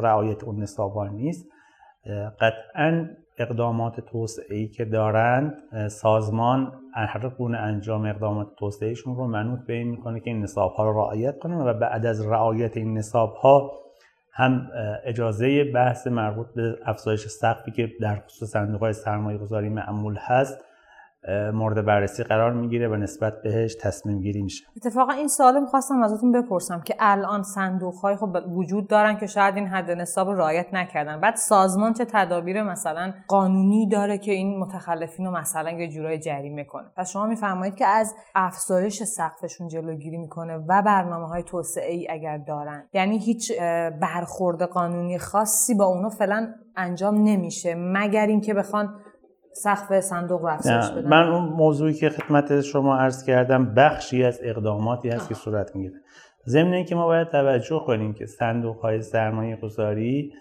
رعایت 0.00 0.44
اون 0.44 0.62
نصاب 0.62 0.98
نیست 0.98 1.46
قطعا 2.40 3.08
اقدامات 3.38 4.00
توسعه 4.00 4.66
که 4.66 4.84
دارند 4.84 5.62
سازمان 5.88 6.72
هر 6.92 7.28
گونه 7.28 7.58
انجام 7.58 8.06
اقدامات 8.06 8.46
توسعه 8.58 8.88
ایشون 8.88 9.16
رو 9.16 9.26
منوط 9.26 9.66
به 9.66 9.72
این 9.72 9.88
می‌کنه 9.88 10.20
که 10.20 10.30
این 10.30 10.42
نصاب 10.42 10.72
ها 10.72 10.84
رو 10.84 10.98
رعایت 10.98 11.38
کنه 11.38 11.56
و 11.56 11.74
بعد 11.74 12.06
از 12.06 12.26
رعایت 12.26 12.76
این 12.76 12.98
نصاب 12.98 13.34
ها 13.34 13.72
هم 14.32 14.70
اجازه 15.04 15.64
بحث 15.64 16.06
مربوط 16.06 16.46
به 16.54 16.78
افزایش 16.84 17.26
سقفی 17.26 17.70
که 17.70 17.92
در 18.00 18.16
خصوص 18.20 18.50
صندوق 18.50 18.80
های 18.80 18.92
سرمایه 18.92 19.38
گذاری 19.38 19.68
معمول 19.68 20.16
هست 20.20 20.65
مورد 21.54 21.84
بررسی 21.84 22.22
قرار 22.22 22.52
می‌گیره 22.52 22.88
و 22.88 22.96
نسبت 22.96 23.42
بهش 23.42 23.74
تصمیم 23.74 24.20
گیری 24.20 24.42
میشه. 24.42 24.64
اتفاقا 24.76 25.12
این 25.12 25.28
سوال 25.28 25.60
می‌خواستم 25.60 26.02
ازتون 26.02 26.32
بپرسم 26.32 26.80
که 26.80 26.94
الان 26.98 27.42
صندوق 27.42 27.94
های 27.94 28.16
خب 28.16 28.36
وجود 28.48 28.88
دارن 28.88 29.16
که 29.16 29.26
شاید 29.26 29.56
این 29.56 29.66
حد 29.66 29.90
نصاب 29.90 30.30
رعایت 30.30 30.66
نکردن. 30.72 31.20
بعد 31.20 31.36
سازمان 31.36 31.92
چه 31.92 32.04
تدابیر 32.04 32.62
مثلا 32.62 33.12
قانونی 33.28 33.88
داره 33.88 34.18
که 34.18 34.32
این 34.32 34.58
متخلفین 34.58 35.26
رو 35.26 35.32
مثلا 35.32 35.70
یه 35.70 35.88
جورای 35.88 36.18
جریمه 36.18 36.64
کنه؟ 36.64 36.86
پس 36.96 37.10
شما 37.10 37.26
میفرمایید 37.26 37.74
که 37.74 37.86
از 37.86 38.14
افزایش 38.34 39.02
سقفشون 39.02 39.68
جلوگیری 39.68 40.16
می‌کنه 40.16 40.56
و 40.56 40.82
برنامه 40.82 41.28
های 41.28 41.42
توسعه 41.42 41.92
ای 41.92 42.10
اگر 42.10 42.38
دارن. 42.38 42.88
یعنی 42.92 43.18
هیچ 43.18 43.52
برخورد 44.00 44.62
قانونی 44.62 45.18
خاصی 45.18 45.74
با 45.74 45.84
اونو 45.84 46.08
فعلا 46.08 46.54
انجام 46.76 47.14
نمیشه. 47.14 47.74
مگر 47.78 48.26
اینکه 48.26 48.54
بخوان 48.54 48.94
سقف 49.62 50.00
صندوق 50.00 50.40
رو 50.40 50.46
افزایش 50.46 50.90
بدن. 50.90 51.08
من 51.08 51.28
اون 51.28 51.44
موضوعی 51.44 51.94
که 51.94 52.08
خدمت 52.10 52.60
شما 52.60 52.96
عرض 52.96 53.24
کردم 53.24 53.74
بخشی 53.74 54.24
از 54.24 54.40
اقداماتی 54.42 55.08
هست 55.08 55.28
که 55.28 55.34
صورت 55.34 55.76
می‌گیره. 55.76 55.94
ضمن 56.46 56.72
اینکه 56.72 56.94
ما 56.94 57.06
باید 57.06 57.28
توجه 57.28 57.82
کنیم 57.86 58.14
که 58.14 58.26
صندوق 58.26 58.76
های 58.76 59.02
سرمایه 59.02 59.56
گذاری 59.56 60.32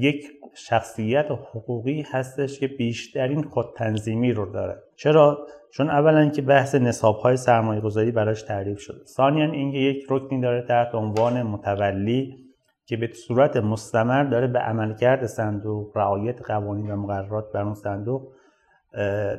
یک 0.00 0.26
شخصیت 0.54 1.30
و 1.30 1.34
حقوقی 1.34 2.06
هستش 2.10 2.60
که 2.60 2.66
بیشترین 2.66 3.42
خودتنظیمی 3.42 4.32
رو 4.32 4.52
داره. 4.52 4.82
چرا؟ 4.96 5.46
چون 5.72 5.90
اولا 5.90 6.28
که 6.28 6.42
بحث 6.42 6.74
نصاب 6.74 7.16
های 7.16 7.36
سرمایه 7.36 7.80
گذاری 7.80 8.10
براش 8.10 8.42
تعریف 8.42 8.78
شده. 8.78 9.04
ثانیا 9.04 9.44
اینکه 9.44 9.78
یک 9.78 10.06
رکنی 10.10 10.40
داره 10.40 10.62
تحت 10.68 10.94
عنوان 10.94 11.42
متولی 11.42 12.41
که 12.86 12.96
به 12.96 13.10
صورت 13.12 13.56
مستمر 13.56 14.24
داره 14.24 14.46
به 14.46 14.58
عملکرد 14.58 15.26
صندوق 15.26 15.96
رعایت 15.96 16.42
قوانین 16.42 16.90
و 16.90 16.96
مقررات 16.96 17.52
بر 17.52 17.62
اون 17.62 17.74
صندوق 17.74 18.32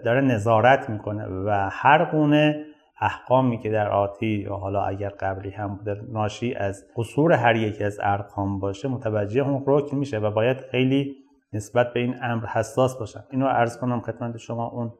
داره 0.05 0.21
نظارت 0.21 0.89
می‌کنه 0.89 1.25
و 1.27 1.69
هر 1.71 2.11
گونه 2.11 2.65
احکامی 3.01 3.57
که 3.57 3.69
در 3.69 3.89
آتی 3.89 4.27
یا 4.27 4.55
حالا 4.55 4.85
اگر 4.85 5.09
قبلی 5.09 5.49
هم 5.49 5.75
بوده 5.75 6.01
ناشی 6.09 6.55
از 6.55 6.85
قصور 6.95 7.33
هر 7.33 7.55
یکی 7.55 7.83
از 7.83 7.99
ارقام 8.01 8.59
باشه 8.59 8.87
متوجه 8.87 9.47
اون 9.47 9.63
رکن 9.67 9.97
میشه 9.97 10.19
و 10.19 10.31
باید 10.31 10.57
خیلی 10.57 11.15
نسبت 11.53 11.93
به 11.93 11.99
این 11.99 12.15
امر 12.21 12.45
حساس 12.45 12.99
باشن 12.99 13.23
اینو 13.31 13.45
عرض 13.45 13.77
کنم 13.77 14.01
خدمت 14.01 14.37
شما 14.37 14.67
اون 14.67 14.93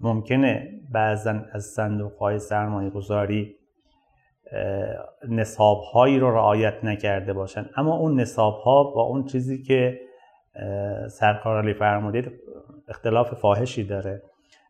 ممکنه 0.00 0.80
بعضا 0.92 1.34
از 1.52 1.64
صندوق 1.64 2.18
های 2.18 2.38
سرمایه 2.38 2.90
گذاری 2.90 3.56
نصاب 5.28 5.80
هایی 5.80 6.18
رو 6.18 6.30
رعایت 6.30 6.84
نکرده 6.84 7.32
باشن. 7.32 7.66
اما 7.76 7.96
اون 7.96 8.20
نصاب 8.20 8.54
ها 8.54 8.84
با 8.84 9.02
اون 9.02 9.24
چیزی 9.24 9.62
که 9.62 10.00
سرکار 11.10 11.62
علی 11.62 11.74
فرمودید 11.74 12.32
اختلاف 12.88 13.34
فاحشی 13.34 13.84
داره. 13.84 14.22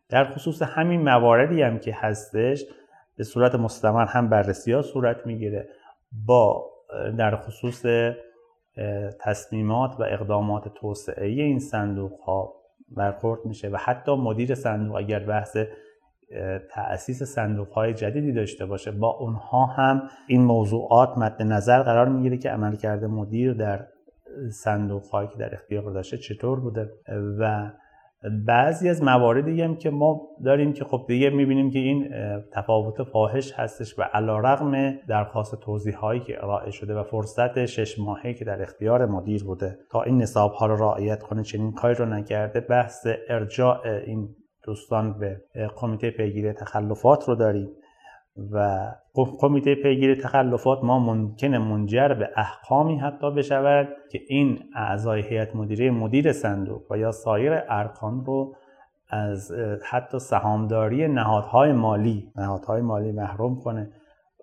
در 0.09 0.25
خصوص 0.25 0.61
همین 0.61 1.01
مواردی 1.01 1.61
هم 1.61 1.79
که 1.79 1.93
هستش 1.95 2.65
به 3.17 3.23
صورت 3.23 3.55
مستمر 3.55 4.05
هم 4.05 4.29
بررسی 4.29 4.71
ها 4.71 4.81
صورت 4.81 5.27
می‌گیره. 5.27 5.69
با 6.25 6.71
در 7.17 7.35
خصوص 7.35 7.85
تصمیمات 9.19 9.99
و 9.99 10.03
اقدامات 10.03 10.73
توسعه 10.73 11.27
این 11.27 11.59
صندوق 11.59 12.19
ها 12.19 12.53
برخورد 12.89 13.45
میشه 13.45 13.69
و 13.69 13.77
حتی 13.77 14.15
مدیر 14.15 14.55
صندوق 14.55 14.95
اگر 14.95 15.19
بحث 15.19 15.57
تأسیس 16.73 17.23
صندوق 17.23 17.67
های 17.67 17.93
جدیدی 17.93 18.31
داشته 18.31 18.65
باشه. 18.65 18.91
با 18.91 19.09
اونها 19.09 19.65
هم 19.65 20.01
این 20.27 20.41
موضوعات 20.41 21.17
مد 21.17 21.41
نظر 21.41 21.83
قرار 21.83 22.09
می‌گیره 22.09 22.37
که 22.37 22.49
عمل 22.49 22.75
کرده 22.75 23.07
مدیر 23.07 23.53
در 23.53 23.87
صندوق 24.51 25.05
هایی 25.05 25.27
که 25.27 25.37
در 25.37 25.53
اختیار 25.53 25.91
داشته 25.91 26.17
چطور 26.17 26.59
بوده. 26.59 26.89
و 27.39 27.71
بعضی 28.47 28.89
از 28.89 29.03
مواردی 29.03 29.61
هم 29.61 29.75
که 29.75 29.89
ما 29.89 30.21
داریم 30.45 30.73
که 30.73 30.83
خب 30.83 31.05
دیگه 31.07 31.29
می‌بینیم 31.29 31.71
که 31.71 31.79
این 31.79 32.09
تفاوت 32.53 33.03
فاحش 33.03 33.53
هستش 33.53 33.99
و 33.99 34.01
علا 34.01 34.39
رقم 34.39 34.91
درخواست 35.07 35.61
توضیح 35.61 35.95
هایی 35.95 36.19
که 36.19 36.43
ارائه 36.43 36.71
شده 36.71 36.95
و 36.95 37.03
فرصت 37.03 37.65
شش 37.65 37.99
ماهه 37.99 38.33
که 38.33 38.45
در 38.45 38.61
اختیار 38.61 39.05
مدیر 39.05 39.43
بوده 39.43 39.77
تا 39.91 40.03
این 40.03 40.21
نصاب 40.21 40.51
ها 40.51 40.65
رو 40.65 40.75
رعایت 40.75 41.23
کنه 41.23 41.43
چنین 41.43 41.71
کاری 41.71 41.95
رو 41.95 42.05
نکرده 42.05 42.59
بحث 42.59 43.07
ارجاع 43.29 43.81
این 44.05 44.29
دوستان 44.63 45.19
به 45.19 45.41
کمیته 45.75 46.11
پیگیری 46.11 46.53
تخلفات 46.53 47.29
رو 47.29 47.35
داریم 47.35 47.69
و 48.51 48.87
کمیته 49.15 49.75
پیگیری 49.75 50.15
تخلفات 50.15 50.83
ما 50.83 50.99
ممکنه 50.99 51.57
منجر 51.57 52.13
به 52.13 52.29
احکامی 52.35 52.97
حتی 52.97 53.31
بشود 53.31 53.87
که 54.11 54.19
این 54.27 54.59
اعضای 54.75 55.21
هیئت 55.21 55.55
مدیره 55.55 55.91
مدیر 55.91 56.31
صندوق 56.31 56.91
و 56.91 56.97
یا 56.97 57.11
سایر 57.11 57.63
ارکان 57.69 58.25
رو 58.25 58.55
از 59.09 59.51
حتی 59.83 60.19
سهامداری 60.19 61.07
نهادهای 61.07 61.73
مالی 61.73 62.31
نهادهای 62.35 62.81
مالی 62.81 63.11
محروم 63.11 63.61
کنه 63.61 63.91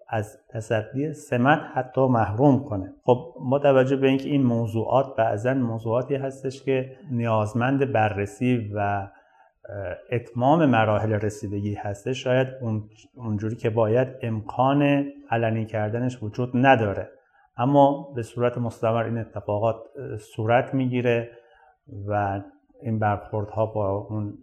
از 0.08 0.38
تصدی 0.50 1.12
سمت 1.12 1.60
حتی 1.74 2.06
محروم 2.06 2.64
کنه. 2.64 2.94
خب 3.04 3.34
ما 3.40 3.58
توجه 3.58 3.96
به 3.96 4.06
اینکه 4.06 4.28
این 4.28 4.42
موضوعات 4.42 5.16
بعضا 5.16 5.54
موضوعاتی 5.54 6.14
هستش 6.14 6.62
که 6.62 6.96
نیازمند 7.10 7.92
بررسی 7.92 8.70
و 8.74 9.08
اتمام 10.12 10.66
مراحل 10.66 11.12
رسیدگی 11.12 11.74
هسته 11.74 12.12
شاید 12.12 12.48
اونجوری 13.14 13.56
که 13.56 13.70
باید 13.70 14.08
امکان 14.22 15.04
علنی 15.30 15.66
کردنش 15.66 16.22
وجود 16.22 16.50
نداره. 16.54 17.10
اما 17.56 18.12
به 18.16 18.22
صورت 18.22 18.58
مستمر 18.58 19.02
این 19.02 19.18
اتفاقات 19.18 19.76
صورت 20.34 20.74
می‌گیره 20.74 21.30
و 22.08 22.40
این 22.82 22.98
برخوردها 22.98 23.66
با 23.66 23.90
اون 23.90 24.38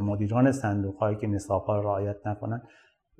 مدیران 0.00 0.52
صندوق 0.52 0.96
هایی 0.96 1.16
که 1.16 1.26
نصاب 1.26 1.64
ها 1.64 1.80
رعایت 1.80 2.16
نکنن 2.26 2.62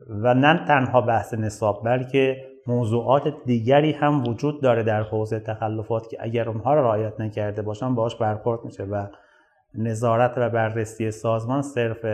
و 0.09 0.35
نه 0.35 0.65
تنها 0.67 1.01
بحث 1.01 1.35
نصاب 1.35 1.85
بلکه 1.85 2.37
موضوعات 2.67 3.35
دیگری 3.47 3.93
هم 3.93 4.29
وجود 4.29 4.63
داره 4.63 4.83
در 4.83 5.03
حوزه 5.03 5.41
تخلفات 5.41 6.09
که 6.09 6.17
اگر 6.21 6.49
اونها 6.49 6.75
را 6.75 6.81
رعایت 6.81 7.21
نکرده 7.21 7.63
باشن 7.63 7.95
باش 7.95 8.17
برخورد 8.17 8.65
میشه 8.65 8.85
و 8.85 9.07
نظارت 9.75 10.33
و 10.37 10.51
بررسی 10.51 11.11
سازمان 11.11 11.63
صرف 11.63 12.05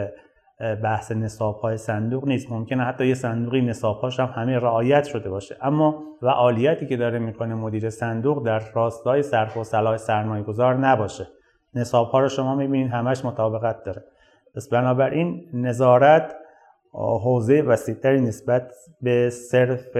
بحث 0.82 1.12
نصاب 1.12 1.56
های 1.56 1.76
صندوق 1.76 2.28
نیست. 2.28 2.52
ممکنه 2.52 2.84
حتی 2.84 3.06
یه 3.06 3.14
صندوقی 3.14 3.60
نصاب 3.60 3.96
هاش 3.96 4.20
هم 4.20 4.30
همه 4.34 4.58
رعایت 4.58 5.04
شده 5.04 5.30
باشه. 5.30 5.56
اما 5.62 6.02
فعالیتی 6.20 6.86
که 6.86 6.96
داره 6.96 7.18
می‌کنه 7.18 7.54
مدیر 7.54 7.90
صندوق 7.90 8.46
در 8.46 8.62
راستای 8.74 9.22
صرف 9.22 9.56
و 9.56 9.64
صلاح 9.64 9.96
سرمایه 9.96 10.42
گذار 10.42 10.74
نباشه. 10.74 11.26
نصاب 11.74 12.08
ها 12.08 12.20
رو 12.20 12.28
شما 12.28 12.54
می‌بینید 12.54 12.90
همش 12.90 13.24
مطابقت 13.24 13.84
داره. 13.84 14.04
پس 14.54 14.68
بنابراین 14.68 15.48
نظارت 15.52 16.34
حوزه 16.92 17.62
وسیعتری 17.62 18.20
نسبت 18.20 18.72
به 19.02 19.30
صرف 19.30 19.96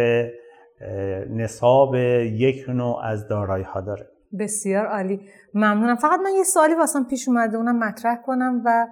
نصاب 1.30 1.94
یک 1.94 2.64
نوع 2.68 3.00
از 3.04 3.28
دارایی 3.28 3.64
ها 3.64 3.80
داره. 3.80 4.06
بسیار 4.38 4.86
عالی. 4.86 5.28
ممنونم. 5.54 5.96
فقط 5.96 6.20
من 6.20 6.30
یه 6.36 6.44
سوالی 6.44 6.74
واسم 6.74 7.04
پیش 7.04 7.28
اومده 7.28 7.56
اونم 7.56 7.78
مطرح 7.78 8.16
کنم 8.16 8.62
و 8.64 8.86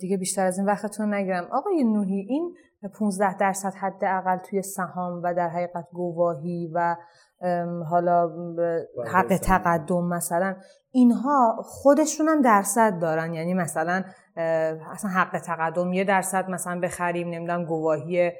دیگه 0.00 0.16
بیشتر 0.16 0.46
از 0.46 0.58
این 0.58 0.66
وقتتون 0.66 1.14
نگیرم. 1.14 1.48
آقای 1.52 1.84
نوحی 1.84 2.26
این 2.28 2.54
15 2.98 3.36
درصد 3.36 3.74
حداقل 3.74 4.38
توی 4.38 4.62
سهام 4.62 5.20
و 5.22 5.34
در 5.34 5.48
حقیقت 5.48 5.86
گواهی 5.92 6.70
و 6.74 6.96
حالا 7.90 8.30
حق 9.12 9.36
تقدم 9.36 10.08
مثلا 10.08 10.56
اینها 10.90 11.56
خودشون 11.62 12.28
هم 12.28 12.42
درصد 12.42 12.98
دارن. 12.98 13.34
یعنی 13.34 13.54
مثلا 13.54 14.04
اصلا 14.92 15.10
حق 15.10 15.38
تقدم 15.38 15.92
یه 15.92 16.04
درصد 16.04 16.50
مثلا 16.50 16.80
بخریم 16.80 17.28
نمی‌دونم 17.28 17.64
گواهی 17.64 18.32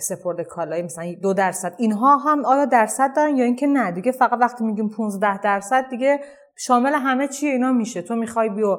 سپرد 0.00 0.40
کالایی 0.40 0.82
مثلا 0.82 1.14
دو 1.22 1.34
درصد. 1.34 1.74
اینها 1.78 2.16
هم 2.16 2.44
آیا 2.44 2.64
درصد 2.64 3.16
دارن 3.16 3.36
یا 3.36 3.44
اینکه 3.44 3.66
نه؟ 3.66 3.90
دیگه 3.90 4.12
فقط 4.12 4.38
وقتی 4.40 4.64
میگیم 4.64 4.88
15 4.88 5.38
درصد 5.40 5.88
دیگه 5.90 6.20
شامل 6.56 6.92
همه 6.94 7.28
چی 7.28 7.46
اینا 7.46 7.72
میشه. 7.72 8.02
تو 8.02 8.14
می‌خوای 8.14 8.48
بیو 8.48 8.78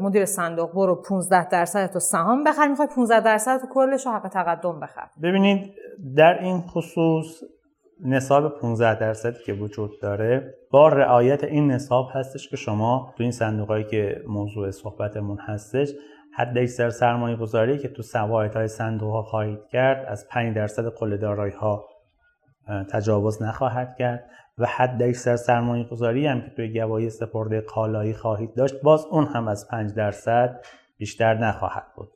مدیر 0.00 0.24
صندوق 0.24 0.72
برو 0.74 1.02
15 1.08 1.48
درصد 1.48 1.92
تو 1.92 1.98
سهام 1.98 2.44
بخر. 2.44 2.68
می‌خوای 2.68 2.88
15 2.96 3.20
درصد 3.20 3.60
تو 3.60 3.66
کلش 3.74 4.06
حق 4.06 4.28
تقدم 4.28 4.80
بخر. 4.80 5.06
ببینید 5.22 5.72
در 6.16 6.38
این 6.40 6.60
خصوص 6.60 7.26
نصاب 8.04 8.58
15 8.60 9.00
درصدی 9.00 9.38
که 9.46 9.52
وجود 9.52 9.90
داره 10.02 10.54
با 10.70 10.88
رعایت 10.88 11.44
این 11.44 11.70
نصاب 11.70 12.08
هستش 12.12 12.48
که 12.48 12.56
شما 12.56 13.14
تو 13.16 13.22
این 13.22 13.32
صندوقهایی 13.32 13.84
که 13.84 14.22
موضوع 14.28 14.70
صحبتمون 14.70 15.38
هستش 15.40 15.88
حد 16.36 16.58
اکثر 16.58 16.90
سرمایه 16.90 17.36
گذاری 17.36 17.78
که 17.78 17.88
تو 17.88 18.02
سواعد 18.02 18.54
های 18.54 18.68
صندوق 18.68 19.12
ها 19.12 19.22
خواهید 19.22 19.66
کرد 19.72 20.06
از 20.06 20.28
5 20.28 20.56
درصد 20.56 20.88
کل 20.94 21.16
دارایی 21.16 21.52
ها 21.52 21.88
تجاوز 22.92 23.42
نخواهد 23.42 23.96
کرد 23.98 24.30
و 24.58 24.66
حد 24.66 25.02
اکثر 25.02 25.36
سرمایه 25.36 25.84
گذاری 25.84 26.26
هم 26.26 26.40
که 26.40 26.50
توی 26.56 26.80
گواهی 26.80 27.10
سپرده 27.10 27.60
کالایی 27.60 28.14
خواهید 28.14 28.54
داشت 28.54 28.82
باز 28.82 29.06
اون 29.10 29.26
هم 29.26 29.48
از 29.48 29.68
5 29.68 29.94
درصد 29.94 30.60
بیشتر 30.98 31.34
نخواهد 31.34 31.86
بود. 31.96 32.08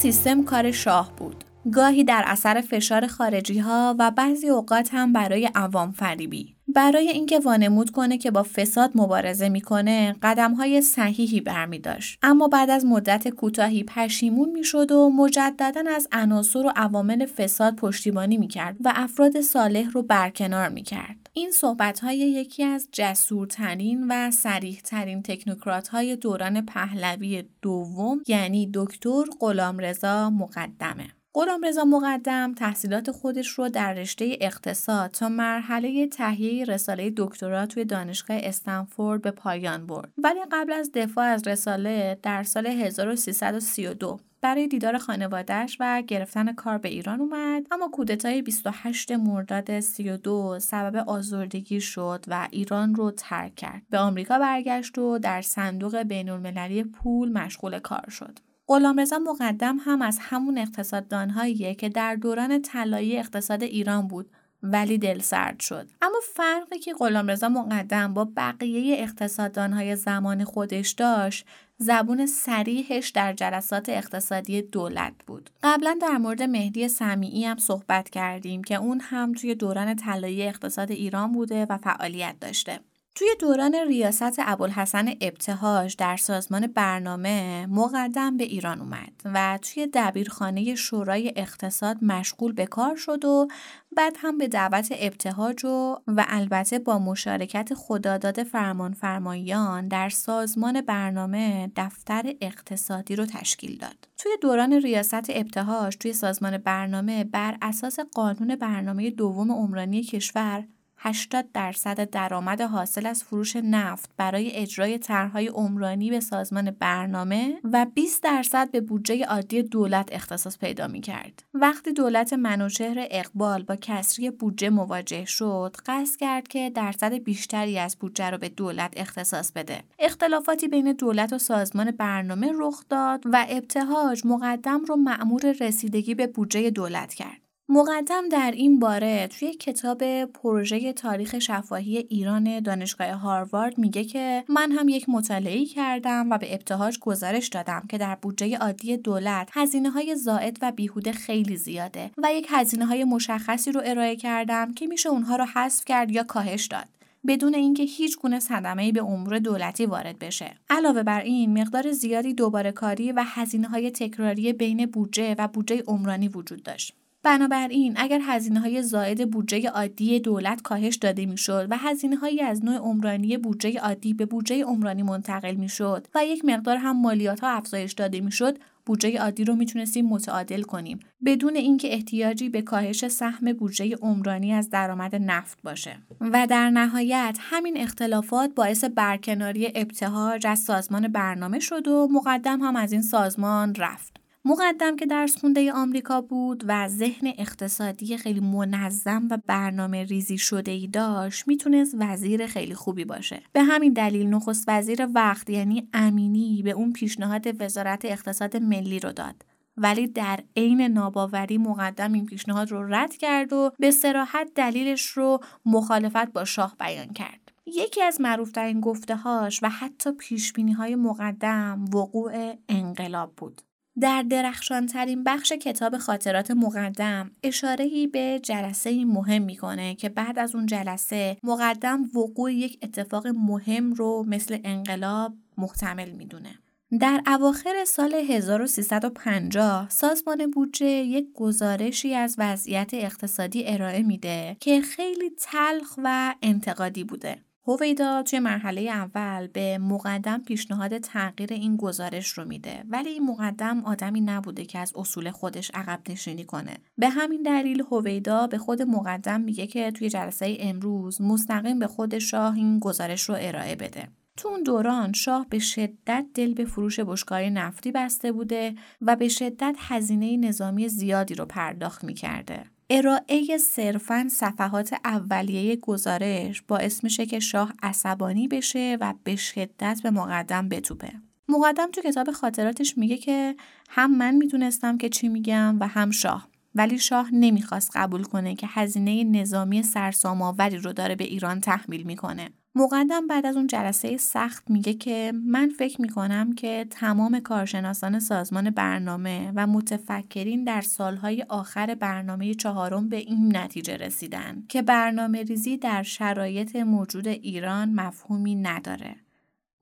سیستم 0.00 0.44
کار 0.44 0.70
شاه 0.70 1.12
بود. 1.16 1.44
گاهی 1.72 2.04
در 2.04 2.24
اثر 2.26 2.60
فشار 2.60 3.06
خارجی 3.06 3.58
ها 3.58 3.96
و 3.98 4.10
بعضی 4.10 4.48
اوقات 4.48 4.88
هم 4.92 5.12
برای 5.12 5.50
عوام 5.54 5.92
فریبی. 5.92 6.56
برای 6.72 7.08
اینکه 7.08 7.38
وانمود 7.38 7.90
کنه 7.90 8.18
که 8.18 8.30
با 8.30 8.42
فساد 8.42 8.90
مبارزه 8.94 9.48
می‌کنه 9.48 10.16
قدم 10.22 10.54
های 10.54 10.80
صحیحی 10.80 11.40
برمی 11.40 11.78
داشت 11.78 12.18
اما 12.22 12.48
بعد 12.48 12.70
از 12.70 12.84
مدت 12.84 13.28
کوتاهی 13.28 13.84
پشیمون 13.84 14.50
می‌شد 14.50 14.92
و 14.92 15.10
مجددا 15.10 15.82
از 15.96 16.08
عناصر 16.12 16.58
و 16.66 16.72
عوامل 16.76 17.26
فساد 17.26 17.76
پشتیبانی 17.76 18.38
می‌کرد 18.38 18.76
و 18.84 18.92
افراد 18.96 19.40
صالح 19.40 19.90
رو 19.90 20.02
برکنار 20.02 20.68
می‌کرد 20.68 21.30
این 21.32 21.50
صحبت 21.50 22.00
های 22.00 22.18
یکی 22.18 22.64
از 22.64 22.88
جسورترین 22.92 24.06
و 24.08 24.30
سریحترین 24.30 25.22
تکنوکرات 25.22 25.88
های 25.88 26.16
دوران 26.16 26.66
پهلوی 26.66 27.44
دوم 27.62 28.22
یعنی 28.26 28.70
دکتر 28.74 29.24
غلامرضا 29.40 30.30
مقدمه. 30.30 31.19
غلامرضا 31.34 31.84
مقدم 31.84 32.54
تحصیلات 32.54 33.10
خودش 33.10 33.48
رو 33.48 33.68
در 33.68 33.94
رشته 33.94 34.38
اقتصاد 34.40 35.10
تا 35.10 35.28
مرحله 35.28 36.06
تهیه 36.06 36.64
رساله 36.64 37.12
دکترا 37.16 37.66
توی 37.66 37.84
دانشگاه 37.84 38.36
استنفورد 38.40 39.22
به 39.22 39.30
پایان 39.30 39.86
برد. 39.86 40.12
ولی 40.18 40.40
قبل 40.52 40.72
از 40.72 40.90
دفاع 40.94 41.24
از 41.24 41.46
رساله 41.46 42.18
در 42.22 42.42
سال 42.42 42.66
1332 42.66 44.20
برای 44.40 44.68
دیدار 44.68 44.98
خانوادهش 44.98 45.76
و 45.80 46.02
گرفتن 46.02 46.52
کار 46.52 46.78
به 46.78 46.88
ایران 46.88 47.20
اومد 47.20 47.66
اما 47.70 47.88
کودتای 47.88 48.42
28 48.42 49.12
مرداد 49.12 49.80
32 49.80 50.58
سبب 50.60 50.96
آزردگی 50.96 51.80
شد 51.80 52.24
و 52.28 52.48
ایران 52.50 52.94
رو 52.94 53.10
ترک 53.10 53.54
کرد. 53.54 53.82
به 53.90 53.98
آمریکا 53.98 54.38
برگشت 54.38 54.98
و 54.98 55.18
در 55.18 55.42
صندوق 55.42 55.96
بین 55.96 56.28
المللی 56.28 56.84
پول 56.84 57.32
مشغول 57.32 57.78
کار 57.78 58.10
شد. 58.10 58.38
غلامرضا 58.70 59.18
مقدم 59.18 59.76
هم 59.84 60.02
از 60.02 60.18
همون 60.20 60.58
اقتصاددانهاییه 60.58 61.74
که 61.74 61.88
در 61.88 62.14
دوران 62.14 62.62
طلایی 62.62 63.18
اقتصاد 63.18 63.62
ایران 63.62 64.08
بود 64.08 64.30
ولی 64.62 64.98
دل 64.98 65.18
سرد 65.18 65.60
شد 65.60 65.88
اما 66.02 66.18
فرقی 66.34 66.78
که 66.78 66.94
غلامرضا 66.94 67.48
مقدم 67.48 68.14
با 68.14 68.28
بقیه 68.36 69.02
اقتصاددانهای 69.02 69.96
زمان 69.96 70.44
خودش 70.44 70.90
داشت 70.90 71.46
زبون 71.78 72.26
سریحش 72.26 73.08
در 73.08 73.32
جلسات 73.32 73.88
اقتصادی 73.88 74.62
دولت 74.62 75.12
بود. 75.26 75.50
قبلا 75.62 75.98
در 76.02 76.18
مورد 76.18 76.42
مهدی 76.42 76.88
سمیعی 76.88 77.44
هم 77.44 77.58
صحبت 77.58 78.10
کردیم 78.10 78.64
که 78.64 78.74
اون 78.74 79.00
هم 79.00 79.32
توی 79.32 79.54
دوران 79.54 79.96
طلایی 79.96 80.42
اقتصاد 80.42 80.90
ایران 80.90 81.32
بوده 81.32 81.66
و 81.70 81.76
فعالیت 81.78 82.36
داشته. 82.40 82.80
توی 83.14 83.28
دوران 83.40 83.74
ریاست 83.74 84.38
ابوالحسن 84.38 85.08
ابتهاج 85.20 85.96
در 85.96 86.16
سازمان 86.16 86.66
برنامه 86.66 87.66
مقدم 87.66 88.36
به 88.36 88.44
ایران 88.44 88.80
اومد 88.80 89.12
و 89.24 89.58
توی 89.62 89.88
دبیرخانه 89.94 90.74
شورای 90.74 91.32
اقتصاد 91.36 92.04
مشغول 92.04 92.52
به 92.52 92.66
کار 92.66 92.96
شد 92.96 93.24
و 93.24 93.48
بعد 93.96 94.16
هم 94.18 94.38
به 94.38 94.48
دعوت 94.48 94.88
ابتهاج 94.98 95.64
و, 95.64 95.96
و 96.06 96.24
البته 96.28 96.78
با 96.78 96.98
مشارکت 96.98 97.74
خداداد 97.74 98.42
فرمان 98.42 98.92
فرمایان 98.92 99.88
در 99.88 100.08
سازمان 100.08 100.80
برنامه 100.80 101.72
دفتر 101.76 102.34
اقتصادی 102.40 103.16
رو 103.16 103.26
تشکیل 103.26 103.78
داد. 103.78 104.08
توی 104.18 104.32
دوران 104.42 104.72
ریاست 104.72 105.30
ابتهاج 105.30 105.96
توی 105.96 106.12
سازمان 106.12 106.58
برنامه 106.58 107.24
بر 107.24 107.56
اساس 107.62 108.00
قانون 108.00 108.56
برنامه 108.56 109.10
دوم 109.10 109.52
عمرانی 109.52 110.02
کشور 110.02 110.64
80 111.02 111.52
درصد 111.52 112.10
درآمد 112.10 112.60
حاصل 112.60 113.06
از 113.06 113.24
فروش 113.24 113.56
نفت 113.56 114.10
برای 114.16 114.50
اجرای 114.50 114.98
طرحهای 114.98 115.46
عمرانی 115.46 116.10
به 116.10 116.20
سازمان 116.20 116.70
برنامه 116.70 117.60
و 117.64 117.86
20 117.94 118.22
درصد 118.22 118.70
به 118.70 118.80
بودجه 118.80 119.24
عادی 119.24 119.62
دولت 119.62 120.08
اختصاص 120.12 120.58
پیدا 120.58 120.88
می 120.88 121.00
کرد. 121.00 121.42
وقتی 121.54 121.92
دولت 121.92 122.32
منوچهر 122.32 123.06
اقبال 123.10 123.62
با 123.62 123.76
کسری 123.76 124.30
بودجه 124.30 124.70
مواجه 124.70 125.24
شد، 125.24 125.76
قصد 125.86 126.16
کرد 126.16 126.48
که 126.48 126.70
درصد 126.70 127.12
بیشتری 127.12 127.78
از 127.78 127.96
بودجه 127.98 128.30
رو 128.30 128.38
به 128.38 128.48
دولت 128.48 128.94
اختصاص 128.96 129.52
بده. 129.52 129.82
اختلافاتی 129.98 130.68
بین 130.68 130.92
دولت 130.92 131.32
و 131.32 131.38
سازمان 131.38 131.90
برنامه 131.90 132.52
رخ 132.54 132.84
داد 132.88 133.22
و 133.24 133.46
ابتهاج 133.48 134.22
مقدم 134.26 134.84
رو 134.84 134.96
مأمور 134.96 135.52
رسیدگی 135.60 136.14
به 136.14 136.26
بودجه 136.26 136.70
دولت 136.70 137.14
کرد. 137.14 137.49
مقدم 137.72 138.28
در 138.28 138.50
این 138.50 138.78
باره 138.78 139.26
توی 139.26 139.54
کتاب 139.54 140.24
پروژه 140.24 140.92
تاریخ 140.92 141.38
شفاهی 141.38 141.96
ایران 141.98 142.60
دانشگاه 142.60 143.10
هاروارد 143.10 143.78
میگه 143.78 144.04
که 144.04 144.44
من 144.48 144.72
هم 144.72 144.88
یک 144.88 145.08
مطالعه 145.08 145.64
کردم 145.66 146.30
و 146.30 146.38
به 146.38 146.54
ابتهاج 146.54 146.98
گزارش 146.98 147.48
دادم 147.48 147.82
که 147.88 147.98
در 147.98 148.14
بودجه 148.14 148.56
عادی 148.56 148.96
دولت 148.96 149.48
هزینه 149.52 149.90
های 149.90 150.16
زائد 150.16 150.58
و 150.62 150.72
بیهوده 150.72 151.12
خیلی 151.12 151.56
زیاده 151.56 152.10
و 152.18 152.32
یک 152.32 152.46
هزینه 152.50 152.86
های 152.86 153.04
مشخصی 153.04 153.72
رو 153.72 153.80
ارائه 153.84 154.16
کردم 154.16 154.74
که 154.74 154.86
میشه 154.86 155.08
اونها 155.08 155.36
رو 155.36 155.44
حذف 155.44 155.84
کرد 155.84 156.10
یا 156.10 156.22
کاهش 156.22 156.66
داد. 156.66 156.86
بدون 157.26 157.54
اینکه 157.54 157.82
هیچ 157.82 158.18
گونه 158.18 158.40
صدمه 158.40 158.92
به 158.92 159.02
امور 159.02 159.38
دولتی 159.38 159.86
وارد 159.86 160.18
بشه. 160.18 160.56
علاوه 160.70 161.02
بر 161.02 161.20
این 161.20 161.60
مقدار 161.60 161.92
زیادی 161.92 162.34
دوباره 162.34 162.72
کاری 162.72 163.12
و 163.12 163.24
هزینه 163.26 163.68
های 163.68 163.90
تکراری 163.90 164.52
بین 164.52 164.86
بودجه 164.86 165.34
و 165.38 165.48
بودجه 165.48 165.82
عمرانی 165.86 166.28
وجود 166.28 166.62
داشت. 166.62 166.99
بنابراین 167.22 167.94
اگر 167.96 168.20
هزینه 168.22 168.60
های 168.60 168.82
زائد 168.82 169.30
بودجه 169.30 169.68
عادی 169.68 170.20
دولت 170.20 170.62
کاهش 170.62 170.96
داده 170.96 171.26
می‌شد 171.26 171.66
و 171.70 171.76
هزینه 171.76 172.16
هایی 172.16 172.40
از 172.42 172.64
نوع 172.64 172.76
عمرانی 172.76 173.36
بودجه 173.36 173.80
عادی 173.80 174.14
به 174.14 174.26
بودجه 174.26 174.64
عمرانی 174.64 175.02
منتقل 175.02 175.54
می‌شد 175.54 176.06
و 176.14 176.24
یک 176.24 176.44
مقدار 176.44 176.76
هم 176.76 177.00
مالیات 177.00 177.40
ها 177.40 177.48
افزایش 177.48 177.92
داده 177.92 178.20
می‌شد 178.20 178.58
بودجه 178.86 179.18
عادی 179.18 179.44
رو 179.44 179.54
می‌تونستیم 179.54 180.06
متعادل 180.06 180.62
کنیم 180.62 181.00
بدون 181.24 181.56
اینکه 181.56 181.94
احتیاجی 181.94 182.48
به 182.48 182.62
کاهش 182.62 183.08
سهم 183.08 183.52
بودجه 183.52 183.96
عمرانی 184.02 184.52
از 184.52 184.70
درآمد 184.70 185.16
نفت 185.16 185.58
باشه. 185.62 185.96
و 186.20 186.46
در 186.46 186.70
نهایت 186.70 187.38
همین 187.40 187.76
اختلافات 187.76 188.54
باعث 188.54 188.84
برکناری 188.84 189.72
ابتهاج 189.74 190.46
از 190.46 190.58
سازمان 190.58 191.08
برنامه 191.08 191.58
شد 191.58 191.88
و 191.88 192.08
مقدم 192.10 192.60
هم 192.60 192.76
از 192.76 192.92
این 192.92 193.02
سازمان 193.02 193.74
رفت. 193.74 194.19
مقدم 194.44 194.96
که 194.96 195.06
درس 195.06 195.38
خونده 195.38 195.72
آمریکا 195.72 196.20
بود 196.20 196.64
و 196.66 196.88
ذهن 196.88 197.32
اقتصادی 197.38 198.16
خیلی 198.16 198.40
منظم 198.40 199.28
و 199.30 199.38
برنامه 199.46 200.04
ریزی 200.04 200.38
شده 200.38 200.70
ای 200.70 200.86
داشت 200.88 201.48
می‌تونست 201.48 201.94
وزیر 201.98 202.46
خیلی 202.46 202.74
خوبی 202.74 203.04
باشه. 203.04 203.42
به 203.52 203.62
همین 203.62 203.92
دلیل 203.92 204.26
نخست 204.26 204.64
وزیر 204.68 205.08
وقت 205.14 205.50
یعنی 205.50 205.88
امینی 205.92 206.62
به 206.62 206.70
اون 206.70 206.92
پیشنهاد 206.92 207.62
وزارت 207.62 208.04
اقتصاد 208.04 208.56
ملی 208.56 209.00
رو 209.00 209.12
داد. 209.12 209.44
ولی 209.76 210.06
در 210.06 210.40
عین 210.56 210.80
ناباوری 210.80 211.58
مقدم 211.58 212.12
این 212.12 212.26
پیشنهاد 212.26 212.70
رو 212.70 212.94
رد 212.94 213.16
کرد 213.16 213.52
و 213.52 213.70
به 213.78 213.90
سراحت 213.90 214.50
دلیلش 214.54 215.06
رو 215.06 215.38
مخالفت 215.66 216.32
با 216.32 216.44
شاه 216.44 216.76
بیان 216.80 217.12
کرد. 217.12 217.52
یکی 217.66 218.02
از 218.02 218.20
معروفترین 218.20 218.80
گفته 218.80 219.16
هاش 219.16 219.62
و 219.62 219.68
حتی 219.68 220.12
پیشبینی 220.12 220.72
های 220.72 220.94
مقدم 220.94 221.84
وقوع 221.94 222.54
انقلاب 222.68 223.32
بود. 223.36 223.62
در 224.00 224.22
درخشانترین 224.22 225.24
بخش 225.24 225.52
کتاب 225.52 225.98
خاطرات 225.98 226.50
مقدم 226.50 227.30
اشارهی 227.42 228.06
به 228.06 228.40
جلسه 228.42 229.04
مهم 229.04 229.42
می‌کنه 229.42 229.94
که 229.94 230.08
بعد 230.08 230.38
از 230.38 230.54
اون 230.54 230.66
جلسه 230.66 231.36
مقدم 231.42 232.02
وقوع 232.14 232.52
یک 232.52 232.78
اتفاق 232.82 233.26
مهم 233.26 233.92
رو 233.92 234.24
مثل 234.28 234.58
انقلاب 234.64 235.34
محتمل 235.58 236.10
می‌دونه. 236.10 236.58
در 237.00 237.22
اواخر 237.26 237.84
سال 237.86 238.14
1350 238.14 239.88
سازمان 239.90 240.50
بودجه 240.50 240.86
یک 240.86 241.26
گزارشی 241.34 242.14
از 242.14 242.36
وضعیت 242.38 242.90
اقتصادی 242.94 243.62
ارائه 243.66 244.02
میده 244.02 244.56
که 244.60 244.80
خیلی 244.80 245.30
تلخ 245.30 245.94
و 246.04 246.34
انتقادی 246.42 247.04
بوده. 247.04 247.36
هویدا 247.66 248.22
توی 248.22 248.38
مرحله 248.38 248.80
اول 248.80 249.46
به 249.46 249.78
مقدم 249.78 250.38
پیشنهاد 250.38 250.98
تغییر 250.98 251.52
این 251.52 251.76
گزارش 251.76 252.28
رو 252.28 252.44
میده. 252.44 252.84
ولی 252.88 253.10
این 253.10 253.24
مقدم 253.26 253.84
آدمی 253.84 254.20
نبوده 254.20 254.64
که 254.64 254.78
از 254.78 254.92
اصول 254.96 255.30
خودش 255.30 255.70
عقب 255.74 256.00
نشینی 256.08 256.44
کنه. 256.44 256.76
به 256.98 257.08
همین 257.08 257.42
دلیل 257.42 257.82
هویدا 257.90 258.46
به 258.46 258.58
خود 258.58 258.82
مقدم 258.82 259.40
میگه 259.40 259.66
که 259.66 259.90
توی 259.90 260.08
جلسه 260.08 260.56
امروز 260.60 261.20
مستقیم 261.22 261.78
به 261.78 261.86
خود 261.86 262.18
شاه 262.18 262.54
این 262.54 262.78
گزارش 262.78 263.22
رو 263.22 263.36
ارائه 263.38 263.76
بده. 263.76 264.08
تو 264.36 264.48
اون 264.48 264.62
دوران 264.62 265.12
شاه 265.12 265.46
به 265.50 265.58
شدت 265.58 266.26
دل 266.34 266.54
به 266.54 266.64
فروش 266.64 267.00
بشکای 267.00 267.50
نفتی 267.50 267.92
بسته 267.92 268.32
بوده 268.32 268.74
و 269.00 269.16
به 269.16 269.28
شدت 269.28 269.76
هزینه 269.78 270.36
نظامی 270.36 270.88
زیادی 270.88 271.34
رو 271.34 271.44
پرداخت 271.44 272.04
می‌کرده. 272.04 272.64
ارائه 272.92 273.58
صرفا 273.58 274.28
صفحات 274.30 274.94
اولیه 275.04 275.76
گزارش 275.76 276.62
باعث 276.62 277.04
میشه 277.04 277.26
که 277.26 277.40
شاه 277.40 277.74
عصبانی 277.82 278.48
بشه 278.48 278.98
و 279.00 279.14
به 279.24 279.36
شدت 279.36 280.00
به 280.02 280.10
مقدم 280.10 280.68
بتوبه. 280.68 281.12
مقدم 281.48 281.90
تو 281.90 282.00
کتاب 282.00 282.30
خاطراتش 282.30 282.98
میگه 282.98 283.16
که 283.16 283.56
هم 283.88 284.16
من 284.16 284.34
می‌دونستم 284.34 284.98
که 284.98 285.08
چی 285.08 285.28
میگم 285.28 285.76
و 285.80 285.88
هم 285.88 286.10
شاه 286.10 286.48
ولی 286.74 286.98
شاه 286.98 287.34
نمی‌خواست 287.34 287.90
قبول 287.94 288.22
کنه 288.22 288.54
که 288.54 288.66
هزینه 288.70 289.24
نظامی 289.24 289.82
سرسام‌آوری 289.82 290.78
رو 290.78 290.92
داره 290.92 291.14
به 291.14 291.24
ایران 291.24 291.60
تحمیل 291.60 292.02
می‌کنه. 292.02 292.50
مقدم 292.74 293.26
بعد 293.26 293.46
از 293.46 293.56
اون 293.56 293.66
جلسه 293.66 294.16
سخت 294.16 294.70
میگه 294.70 294.94
که 294.94 295.32
من 295.44 295.68
فکر 295.68 296.00
می‌کنم 296.00 296.52
که 296.52 296.86
تمام 296.90 297.40
کارشناسان 297.40 298.20
سازمان 298.20 298.70
برنامه 298.70 299.52
و 299.54 299.66
متفکرین 299.66 300.64
در 300.64 300.80
سالهای 300.80 301.46
آخر 301.48 301.94
برنامه 301.94 302.54
چهارم 302.54 303.08
به 303.08 303.16
این 303.16 303.56
نتیجه 303.56 303.96
رسیدن 303.96 304.64
که 304.68 304.82
برنامه 304.82 305.42
ریزی 305.42 305.76
در 305.76 306.02
شرایط 306.02 306.76
موجود 306.76 307.28
ایران 307.28 307.94
مفهومی 307.94 308.54
نداره. 308.54 309.16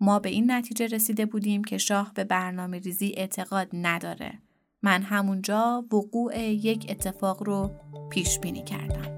ما 0.01 0.19
به 0.19 0.29
این 0.29 0.51
نتیجه 0.51 0.87
رسیده 0.87 1.27
بودیم 1.27 1.65
که 1.65 1.79
شاه 1.79 2.13
به 2.15 2.25
برنامه 2.25 2.79
ریزی 2.79 3.15
اعتقاد 3.17 3.69
نداره. 3.73 4.39
من 4.83 5.03
همونجا 5.03 5.85
وقوع 5.93 6.39
یک 6.41 6.87
اتفاق 6.89 7.43
رو 7.43 7.71
پیش 8.11 8.39
بینی 8.39 8.63
کردم. 8.63 9.18